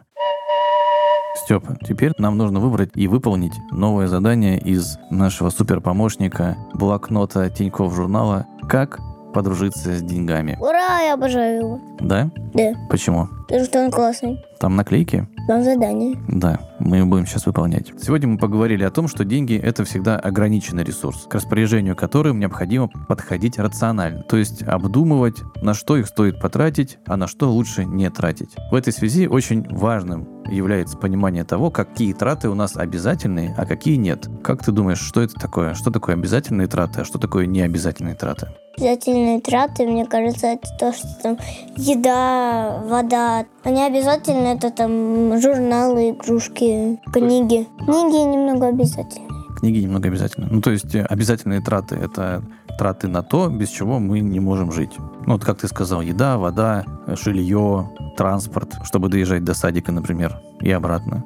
Степа, 1.44 1.77
теперь 1.87 2.12
нам 2.18 2.37
нужно 2.37 2.61
выбрать 2.61 2.90
и 2.94 3.09
выполнить 3.09 3.53
новое 3.70 4.07
задание 4.09 4.59
из 4.59 4.98
нашего 5.11 5.51
суперпомощника 5.51 6.57
блокнота 6.74 7.48
Тинькофф 7.48 7.94
журнала 7.94 8.46
«Как 8.68 8.98
подружиться 9.33 9.96
с 9.96 10.03
деньгами». 10.03 10.57
Ура, 10.61 11.01
я 11.01 11.14
обожаю 11.14 11.59
его. 11.59 11.81
Да? 12.01 12.31
Да. 12.55 12.72
Почему? 12.90 13.29
Потому 13.49 13.65
что 13.65 13.83
он 13.83 13.91
классный. 13.91 14.45
Там 14.59 14.77
наклейки? 14.77 15.27
Там 15.47 15.65
задание. 15.65 16.17
Да, 16.29 16.61
мы 16.79 17.03
будем 17.07 17.27
сейчас 17.27 17.47
выполнять. 17.47 17.93
Сегодня 17.99 18.29
мы 18.29 18.37
поговорили 18.37 18.85
о 18.85 18.91
том, 18.91 19.09
что 19.09 19.25
деньги— 19.25 19.57
это 19.63 19.85
всегда 19.85 20.19
ограниченный 20.19 20.85
ресурс, 20.85 21.27
к 21.27 21.35
распоряжению 21.35 21.97
которым 21.97 22.39
необходимо 22.39 22.91
подходить 23.09 23.59
рационально, 23.59 24.23
то 24.25 24.37
есть 24.37 24.63
обдумывать, 24.63 25.37
на 25.63 25.73
что 25.73 25.97
их 25.97 26.09
стоит 26.09 26.41
потратить, 26.41 26.99
а 27.07 27.17
на 27.17 27.27
что 27.27 27.51
лучше 27.51 27.87
не 27.87 28.11
тратить. 28.11 28.51
В 28.71 28.75
этой 28.75 28.93
связи 28.93 29.27
очень 29.27 29.67
важным 29.71 30.29
является 30.51 30.99
понимание 30.99 31.45
того, 31.45 31.71
какие 31.71 32.13
траты 32.13 32.49
у 32.51 32.55
нас 32.55 32.77
обязательные, 32.77 33.55
а 33.57 33.65
какие 33.65 33.97
нет. 33.97 34.29
Как 34.43 34.63
ты 34.63 34.73
думаешь, 34.73 35.01
что 35.01 35.23
это 35.23 35.35
такое? 35.35 35.75
Что 35.75 35.91
такое 35.91 36.15
обязательные 36.15 36.69
траты, 36.69 37.01
а 37.01 37.05
что 37.05 37.19
такое 37.19 37.47
необязательные 37.47 38.15
траты? 38.15 38.49
Обязательные 38.77 39.41
траты, 39.41 39.87
мне 39.87 40.07
кажется, 40.07 40.47
это 40.47 40.69
то, 40.79 40.93
что 40.93 41.09
там 41.23 41.39
еда, 41.77 42.81
вода. 42.85 43.38
А 43.64 43.70
не 43.70 43.87
обязательно 43.87 44.48
это 44.48 44.70
там 44.70 45.40
журналы, 45.40 46.11
игрушки, 46.11 47.01
книги. 47.12 47.66
Книги 47.85 48.24
немного 48.24 48.68
обязательные. 48.68 49.29
Книги 49.59 49.81
немного 49.81 50.09
обязательно. 50.09 50.48
Ну, 50.51 50.61
то 50.61 50.70
есть 50.70 50.94
э, 50.94 51.03
обязательные 51.03 51.61
траты— 51.61 51.96
это 52.01 52.44
траты 52.79 53.09
на 53.09 53.22
то, 53.22 53.48
без 53.48 53.68
чего 53.70 53.98
мы 53.98 54.20
не 54.20 54.38
можем 54.38 54.70
жить. 54.70 54.92
Ну, 55.27 55.33
вот 55.33 55.44
как 55.44 55.59
ты 55.59 55.66
сказал, 55.66 56.01
еда, 56.01 56.38
вода, 56.38 56.85
жилье, 57.09 57.90
транспорт, 58.16 58.77
чтобы 58.85 59.09
доезжать 59.09 59.42
до 59.42 59.55
садика, 59.55 59.90
например, 59.90 60.40
и 60.61 60.70
обратно. 60.70 61.24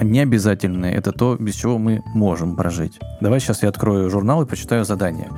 Не 0.00 0.20
обязательное– 0.20 0.92
это 0.94 1.12
то, 1.12 1.36
без 1.38 1.54
чего 1.54 1.78
мы 1.78 2.02
можем 2.14 2.56
прожить. 2.56 2.98
Давай 3.20 3.38
сейчас 3.38 3.62
я 3.62 3.68
открою 3.68 4.10
журнал 4.10 4.42
и 4.42 4.46
почитаю 4.46 4.84
задание. 4.84 5.30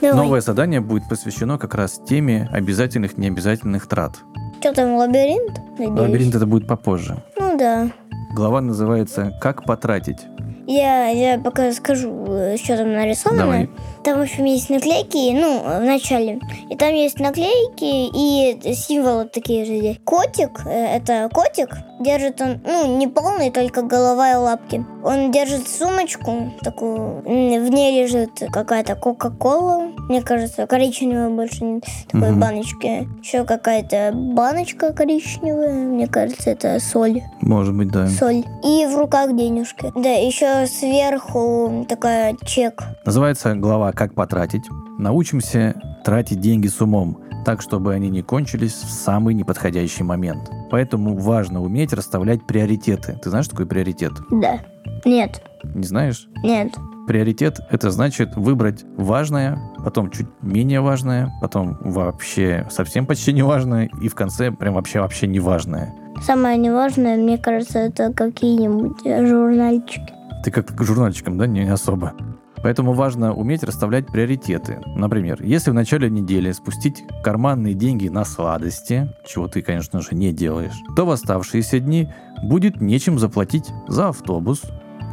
Давай. 0.00 0.16
Новое 0.16 0.40
задание 0.40 0.80
будет 0.80 1.08
посвящено 1.08 1.56
как 1.56 1.74
раз 1.76 2.00
теме 2.08 2.48
обязательных 2.52 3.16
необязательных 3.16 3.86
трат. 3.86 4.18
Что 4.62 4.72
там, 4.72 4.94
лабиринт? 4.94 5.60
Надеюсь? 5.76 5.98
Лабиринт 5.98 6.34
это 6.36 6.46
будет 6.46 6.68
попозже. 6.68 7.16
Ну 7.36 7.58
да. 7.58 7.90
Глава 8.32 8.60
называется 8.60 9.32
«Как 9.40 9.64
потратить». 9.64 10.18
Я, 10.68 11.08
я 11.08 11.36
пока 11.40 11.72
скажу, 11.72 12.26
э, 12.28 12.56
что 12.58 12.76
там 12.76 12.92
нарисовано. 12.92 13.40
Давай. 13.40 13.70
Там, 14.04 14.18
в 14.18 14.22
общем, 14.22 14.44
есть 14.44 14.68
наклейки, 14.68 15.32
ну, 15.32 15.60
в 15.60 15.80
начале. 15.84 16.40
И 16.70 16.76
там 16.76 16.92
есть 16.94 17.20
наклейки 17.20 18.08
и 18.64 18.74
символы 18.74 19.26
такие 19.26 19.64
же. 19.64 19.76
здесь. 19.78 19.98
Котик, 20.04 20.62
э, 20.66 20.96
это 20.96 21.28
котик, 21.32 21.76
держит 22.00 22.40
он, 22.40 22.60
ну, 22.66 22.96
не 22.98 23.06
полный, 23.06 23.50
только 23.50 23.82
голова 23.82 24.32
и 24.32 24.34
лапки. 24.34 24.84
Он 25.04 25.30
держит 25.30 25.68
сумочку 25.68 26.52
такую, 26.62 27.22
в 27.22 27.70
ней 27.70 28.02
лежит 28.02 28.30
какая-то 28.52 28.94
кока-кола, 28.96 29.92
мне 30.08 30.20
кажется, 30.22 30.66
коричневая 30.66 31.28
больше, 31.28 31.64
нет 31.64 31.84
такой 32.10 32.30
Мгм. 32.30 32.40
баночки. 32.40 33.08
Еще 33.22 33.44
какая-то 33.44 34.10
баночка 34.14 34.92
коричневая, 34.92 35.72
мне 35.72 36.06
кажется, 36.08 36.50
это 36.50 36.78
соль. 36.80 37.22
Может 37.40 37.74
быть, 37.74 37.88
да. 37.92 38.08
Соль. 38.08 38.44
И 38.64 38.86
в 38.86 38.96
руках 38.98 39.34
денежки. 39.36 39.92
Да, 39.94 40.10
еще 40.10 40.66
сверху 40.66 41.86
такая 41.88 42.36
чек. 42.44 42.82
Называется 43.04 43.54
глава 43.54 43.91
«Как 43.94 44.14
потратить». 44.14 44.64
Научимся 44.98 45.74
тратить 46.04 46.40
деньги 46.40 46.66
с 46.68 46.80
умом, 46.80 47.18
так, 47.44 47.60
чтобы 47.62 47.92
они 47.94 48.08
не 48.10 48.22
кончились 48.22 48.74
в 48.74 48.90
самый 48.90 49.34
неподходящий 49.34 50.04
момент. 50.04 50.50
Поэтому 50.70 51.16
важно 51.16 51.60
уметь 51.62 51.92
расставлять 51.92 52.46
приоритеты. 52.46 53.18
Ты 53.22 53.30
знаешь, 53.30 53.46
что 53.46 53.54
такое 53.54 53.66
приоритет? 53.66 54.12
Да. 54.30 54.60
Нет, 55.04 55.42
Не 55.74 55.84
знаешь? 55.84 56.28
нет. 56.44 56.72
Приоритет– 57.08 57.58
это 57.70 57.90
значит 57.90 58.36
выбрать 58.36 58.84
важное, 58.96 59.58
потом 59.84 60.10
чуть 60.12 60.28
менее 60.40 60.80
важное, 60.80 61.32
потом 61.40 61.76
вообще 61.80 62.64
совсем 62.70 63.06
почти 63.06 63.32
не 63.32 63.42
важное, 63.42 63.90
и 64.00 64.08
в 64.08 64.14
конце 64.14 64.52
прям 64.52 64.74
вообще-вообще 64.74 65.26
не 65.26 65.40
важное. 65.40 65.92
Самое 66.22 66.56
неважное, 66.56 67.16
мне 67.16 67.38
кажется, 67.38 67.80
это 67.80 68.12
какие-нибудь 68.12 69.04
э, 69.04 69.26
журнальчики. 69.26 70.12
Ты 70.44 70.52
как 70.52 70.66
к 70.76 70.82
журнальчикам, 70.84 71.36
да, 71.38 71.48
не 71.48 71.68
особо. 71.68 72.12
Поэтому 72.62 72.92
важно 72.92 73.34
уметь 73.34 73.62
расставлять 73.64 74.06
приоритеты. 74.06 74.80
Например, 74.86 75.42
если 75.42 75.70
в 75.70 75.74
начале 75.74 76.08
недели 76.08 76.52
спустить 76.52 77.04
карманные 77.22 77.74
деньги 77.74 78.08
на 78.08 78.24
сладости, 78.24 79.12
чего 79.26 79.48
ты, 79.48 79.62
конечно 79.62 80.00
же, 80.00 80.08
не 80.12 80.32
делаешь, 80.32 80.80
то 80.96 81.04
в 81.04 81.10
оставшиеся 81.10 81.80
дни 81.80 82.08
будет 82.42 82.80
нечем 82.80 83.18
заплатить 83.18 83.70
за 83.88 84.08
автобус 84.08 84.62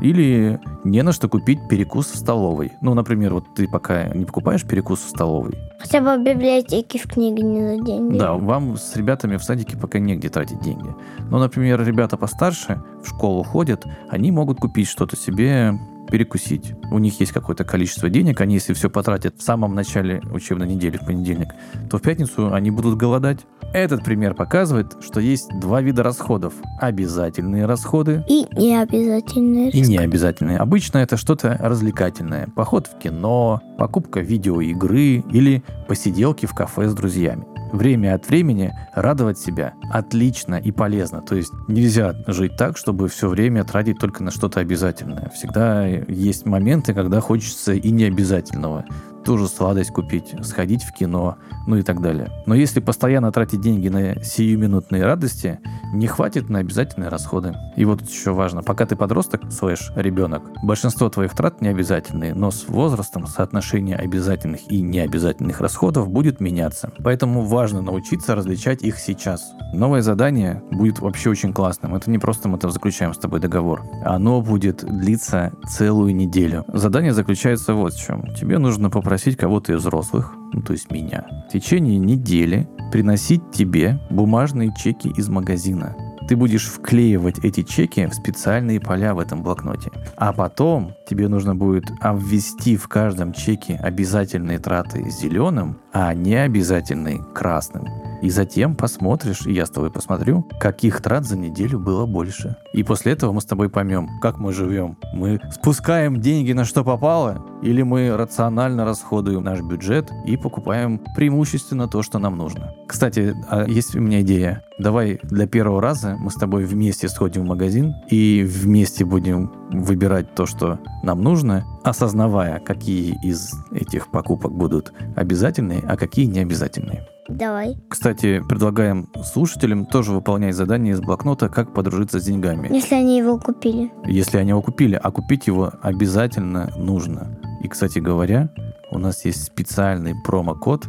или 0.02 0.60
не 0.86 1.02
на 1.04 1.12
что 1.12 1.28
купить 1.28 1.60
перекус 1.68 2.08
в 2.08 2.16
столовой. 2.18 2.72
Ну, 2.82 2.94
например, 2.94 3.34
вот 3.34 3.54
ты 3.54 3.68
пока 3.68 4.08
не 4.10 4.24
покупаешь 4.24 4.64
перекус 4.64 5.00
в 5.02 5.10
столовой, 5.10 5.54
Хотя 5.78 6.00
бы 6.02 6.16
в 6.18 6.24
библиотеке 6.24 7.00
в 7.00 7.04
книге 7.04 7.44
не 7.44 7.62
за 7.62 7.84
деньги. 7.84 8.18
да, 8.18 8.34
вам 8.34 8.78
с 8.78 8.96
ребятами 8.96 9.38
в 9.38 9.44
садике 9.44 9.76
пока 9.78 10.00
негде 10.00 10.30
тратить 10.30 10.62
деньги. 10.62 10.96
Но, 11.30 11.40
например, 11.40 11.86
ребята 11.86 12.16
постарше 12.16 12.82
в 13.04 13.10
школу 13.10 13.44
ходят, 13.44 13.86
они 14.10 14.32
могут 14.32 14.60
купить 14.60 14.88
что-то 14.88 15.16
себе 15.18 15.78
перекусить. 16.10 16.74
У 16.92 17.00
них 17.00 17.20
есть 17.20 17.32
какое-то 17.32 17.64
количество 17.64 18.10
денег, 18.10 18.42
они 18.42 18.56
если 18.56 18.74
все 18.74 18.90
потратят 18.90 19.36
в 19.38 19.42
самом 19.42 19.76
начале 19.76 20.22
учебной 20.34 20.68
недели, 20.68 20.98
в 20.98 21.06
понедельник, 21.06 21.50
то 21.90 21.98
в 21.98 22.02
пятницу 22.02 22.54
они 22.54 22.72
будут 22.72 22.98
голодать. 22.98 23.40
Этот 23.74 24.04
пример 24.04 24.34
показывает, 24.34 24.96
что 25.02 25.20
есть 25.20 25.50
два 25.60 25.82
вида 25.82 26.02
расходов. 26.04 26.54
Обязательные 26.80 27.66
расходы 27.66 28.24
И 28.28 28.48
необязательные. 28.56 29.70
и 29.70 29.82
необязательные. 29.82 30.58
Обычно 30.58 30.98
это 31.00 31.18
что-то 31.18 31.56
развлекательное. 31.60 32.48
Поход 32.56 32.88
в 32.88 32.98
кино, 33.00 33.62
покупка 33.78 34.22
видеоигры 34.22 35.24
или 35.32 35.64
посиделки 35.88 36.46
в 36.46 36.54
кафе 36.54 36.90
с 36.90 36.94
друзьями. 36.94 37.46
Время 37.72 38.16
от 38.16 38.28
времени 38.28 38.74
радовать 38.94 39.38
себя 39.38 39.74
отлично 39.92 40.56
и 40.56 40.72
полезно. 40.72 41.22
То 41.22 41.36
есть 41.36 41.52
нельзя 41.68 42.16
жить 42.28 42.56
так, 42.58 42.78
чтобы 42.78 43.08
все 43.08 43.28
время 43.28 43.64
тратить 43.64 44.00
только 44.00 44.24
на 44.24 44.32
что-то 44.32 44.60
обязательное. 44.60 45.30
Всегда 45.36 45.86
есть 45.86 46.46
моменты, 46.46 46.94
когда 46.94 47.22
хочется 47.22 47.74
и 47.74 47.92
необязательного. 47.92 48.86
Ту 49.30 49.38
же 49.38 49.48
сладость 49.48 49.92
купить, 49.92 50.34
сходить 50.42 50.82
в 50.82 50.92
кино, 50.92 51.38
ну 51.68 51.78
и 51.78 51.84
так 51.84 52.02
далее. 52.02 52.32
Но 52.48 52.56
если 52.56 52.80
постоянно 52.80 53.32
тратить 53.32 53.62
деньги 53.62 53.88
на 53.88 54.24
сиюминутные 54.24 55.06
радости, 55.06 55.60
не 55.94 56.08
хватит 56.08 56.50
на 56.50 56.58
обязательные 56.58 57.10
расходы. 57.10 57.56
И 57.76 57.86
вот 57.86 58.02
еще 58.02 58.32
важно, 58.32 58.64
пока 58.64 58.88
ты 58.88 58.96
подросток, 58.96 59.42
слэш 59.52 59.92
ребенок, 59.96 60.42
большинство 60.64 61.10
твоих 61.10 61.36
трат 61.36 61.62
не 61.62 61.68
обязательные, 61.68 62.34
но 62.34 62.50
с 62.50 62.68
возрастом 62.68 63.28
соотношение 63.28 63.98
обязательных 63.98 64.62
и 64.72 64.82
необязательных 64.82 65.62
расходов 65.62 66.10
будет 66.10 66.40
меняться. 66.40 66.92
Поэтому 67.04 67.44
важно 67.44 67.84
научиться 67.84 68.34
различать 68.34 68.82
их 68.82 68.98
сейчас. 68.98 69.54
Новое 69.74 70.02
задание 70.02 70.64
будет 70.72 71.02
вообще 71.02 71.30
очень 71.30 71.54
классным. 71.54 71.94
Это 71.94 72.10
не 72.10 72.18
просто 72.18 72.50
мы 72.50 72.58
там 72.58 72.72
заключаем 72.72 73.14
с 73.14 73.20
тобой 73.20 73.40
договор. 73.40 73.84
Оно 74.04 74.42
будет 74.42 74.84
длиться 74.84 75.52
целую 75.68 76.16
неделю. 76.16 76.66
Задание 76.74 77.14
заключается 77.14 77.76
вот 77.76 77.94
в 77.94 78.04
чем. 78.04 78.26
Тебе 78.36 78.58
нужно 78.58 78.90
попросить 78.90 79.19
кого-то 79.36 79.74
из 79.74 79.80
взрослых, 79.80 80.34
ну, 80.54 80.62
то 80.62 80.74
есть 80.74 80.92
меня, 80.92 81.26
в 81.48 81.52
течение 81.52 81.98
недели 81.98 82.68
приносить 82.92 83.52
тебе 83.52 84.00
бумажные 84.10 84.74
чеки 84.76 85.10
из 85.10 85.30
магазина. 85.30 85.96
Ты 86.28 86.36
будешь 86.36 86.68
вклеивать 86.68 87.40
эти 87.40 87.64
чеки 87.64 88.06
в 88.06 88.14
специальные 88.14 88.80
поля 88.80 89.16
в 89.16 89.20
этом 89.20 89.42
блокноте. 89.42 89.90
А 90.16 90.32
потом 90.32 90.94
тебе 91.10 91.28
нужно 91.28 91.56
будет 91.56 91.86
обвести 92.02 92.78
в 92.78 92.88
каждом 92.88 93.34
чеке 93.34 93.80
обязательные 93.82 94.60
траты 94.60 95.10
зеленым, 95.10 95.80
а 95.92 96.14
необязательные 96.14 97.24
красным. 97.34 97.88
И 98.22 98.30
затем 98.30 98.76
посмотришь, 98.76 99.48
и 99.48 99.54
я 99.54 99.66
с 99.66 99.72
тобой 99.72 99.92
посмотрю, 99.92 100.48
каких 100.60 101.02
трат 101.02 101.26
за 101.26 101.36
неделю 101.36 101.80
было 101.80 102.06
больше. 102.06 102.58
И 102.74 102.84
после 102.84 103.14
этого 103.14 103.32
мы 103.32 103.42
с 103.42 103.46
тобой 103.46 103.70
поймем, 103.70 104.20
как 104.22 104.38
мы 104.38 104.54
живем. 104.54 104.98
Мы 105.14 105.40
спускаем 105.52 106.22
деньги 106.22 106.52
на 106.54 106.66
что 106.66 106.84
попало, 106.84 107.44
или 107.64 107.82
мы 107.82 108.16
рационально 108.16 108.86
расходуем 108.86 109.44
наш 109.44 109.62
бюджет 109.62 110.12
и 110.26 110.38
покупаем 110.38 111.02
преимущественно 111.16 111.88
то, 111.88 112.04
что 112.04 112.20
нам 112.20 112.38
нужно. 112.38 112.74
Кстати, 112.88 113.36
а 113.50 113.66
есть 113.66 113.96
у 113.96 114.00
меня 114.00 114.22
идея. 114.22 114.64
Давай 114.78 115.20
для 115.24 115.48
первого 115.48 115.82
раза 115.82 116.16
мы 116.20 116.32
с 116.32 116.36
тобой 116.36 116.64
вместе 116.64 117.10
сходим 117.10 117.44
в 117.44 117.48
магазин 117.48 117.94
и 118.10 118.44
вместе 118.48 119.04
будем 119.04 119.52
выбирать 119.72 120.36
то, 120.36 120.46
что 120.46 120.80
нам 121.04 121.22
нужно, 121.22 121.66
осознавая, 121.84 122.60
какие 122.60 123.18
из 123.24 123.52
этих 123.72 124.10
покупок 124.10 124.54
будут 124.54 124.94
обязательные, 125.16 125.82
а 125.88 125.98
какие 125.98 126.26
необязательные. 126.26 127.08
Давай. 127.30 127.78
Кстати, 127.88 128.42
предлагаем 128.48 129.08
слушателям 129.24 129.86
тоже 129.86 130.12
выполнять 130.12 130.56
задание 130.56 130.94
из 130.94 131.00
блокнота 131.02 131.48
«Как 131.48 131.74
подружиться 131.74 132.20
с 132.20 132.24
деньгами». 132.24 132.74
Если 132.74 132.96
они 132.96 133.18
его 133.18 133.38
купили. 133.38 133.92
Если 134.06 134.38
они 134.38 134.50
его 134.50 134.62
купили, 134.62 135.00
а 135.02 135.12
купить 135.12 135.48
его 135.48 135.72
обязательно 135.82 136.72
нужно. 136.76 137.40
И, 137.64 137.68
кстати 137.68 138.00
говоря, 138.00 138.50
у 138.92 138.98
нас 138.98 139.26
есть 139.26 139.44
специальный 139.44 140.16
промокод 140.26 140.88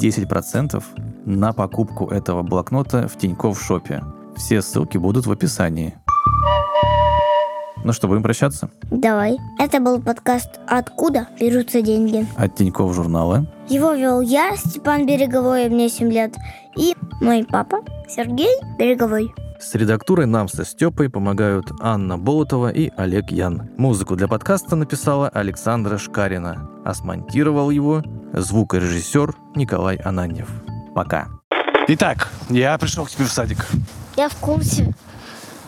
10% 0.00 0.82
на 1.26 1.52
покупку 1.52 2.06
этого 2.08 2.42
блокнота 2.42 3.06
в 3.06 3.18
Тинькофф 3.18 3.60
Шопе. 3.60 4.02
Все 4.36 4.62
ссылки 4.62 4.96
будут 4.96 5.26
в 5.26 5.32
описании. 5.32 5.94
Ну 7.84 7.92
что, 7.92 8.06
будем 8.06 8.22
прощаться? 8.22 8.70
Давай. 8.90 9.38
Это 9.58 9.80
был 9.80 10.00
подкаст 10.00 10.60
«Откуда 10.68 11.26
берутся 11.40 11.82
деньги?». 11.82 12.26
От 12.36 12.54
Тинькофф 12.54 12.94
журнала. 12.94 13.46
Его 13.68 13.92
вел 13.94 14.20
я, 14.20 14.56
Степан 14.56 15.04
Береговой, 15.04 15.68
мне 15.68 15.88
7 15.88 16.10
лет, 16.12 16.34
и 16.76 16.94
мой 17.20 17.44
папа 17.44 17.78
Сергей 18.08 18.54
Береговой. 18.78 19.34
С 19.60 19.74
редактурой 19.74 20.26
нам 20.26 20.48
со 20.48 20.64
Степой 20.64 21.08
помогают 21.08 21.72
Анна 21.80 22.18
Болотова 22.18 22.70
и 22.70 22.90
Олег 22.96 23.30
Ян. 23.30 23.70
Музыку 23.76 24.14
для 24.14 24.28
подкаста 24.28 24.76
написала 24.76 25.28
Александра 25.28 25.98
Шкарина, 25.98 26.68
а 26.84 26.94
смонтировал 26.94 27.70
его 27.70 28.02
звукорежиссер 28.32 29.34
Николай 29.56 29.96
Ананьев. 29.96 30.48
Пока. 30.94 31.28
Итак, 31.88 32.28
я 32.48 32.78
пришел 32.78 33.06
к 33.06 33.10
тебе 33.10 33.24
в 33.24 33.30
садик. 33.30 33.66
Я 34.16 34.28
в 34.28 34.36
курсе. 34.36 34.94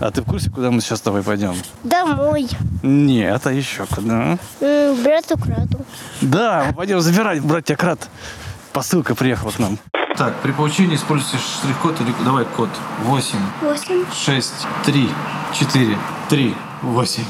А 0.01 0.11
ты 0.11 0.23
в 0.23 0.25
курсе, 0.25 0.51
куда 0.51 0.71
мы 0.71 0.81
сейчас 0.81 0.99
с 0.99 1.03
тобой 1.03 1.23
пойдем? 1.23 1.55
Домой. 1.85 2.49
Нет, 2.83 3.47
а 3.47 3.53
еще 3.53 3.87
куда? 3.87 4.39
М, 4.61 5.03
Брату 5.03 5.39
Крату. 5.39 5.85
Да, 6.21 6.65
мы 6.69 6.73
пойдем 6.75 7.01
забирать, 7.01 7.41
братья 7.41 7.77
Крат. 7.77 8.09
Посылка 8.73 9.15
приехала 9.15 9.51
к 9.53 9.59
нам. 9.59 9.79
Так, 10.17 10.35
при 10.43 10.53
получении 10.53 10.97
используйте 10.97 11.39
штрих-код 11.39 12.01
или... 12.01 12.13
Давай 12.25 12.45
код. 12.45 12.69
8, 13.03 13.39
Восемь. 13.63 14.05
6, 14.13 14.53
3, 14.85 15.09
4, 15.53 15.99
3, 16.29 16.55
8. 16.83 17.25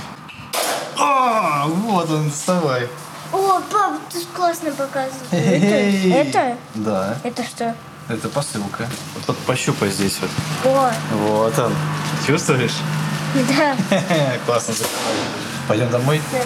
А, 0.98 1.66
вот 1.66 2.10
он, 2.10 2.30
вставай. 2.30 2.88
О, 3.32 3.60
пап, 3.60 3.94
ты 4.12 4.20
классно 4.34 4.70
показываешь. 4.72 5.28
Это? 5.32 6.56
Да, 6.74 7.16
Это 7.24 7.42
что? 7.42 7.74
Это 8.08 8.28
посылка. 8.28 8.88
Вот 9.26 9.36
пощупай 9.38 9.90
здесь 9.90 10.18
вот. 10.20 10.30
О, 10.72 10.92
Вот 11.12 11.58
он. 11.58 11.72
Чувствуешь? 12.26 12.74
да. 13.34 13.76
Классно. 14.46 14.74
Пойдем 15.68 15.90
домой? 15.90 16.20
Да. 16.32 16.38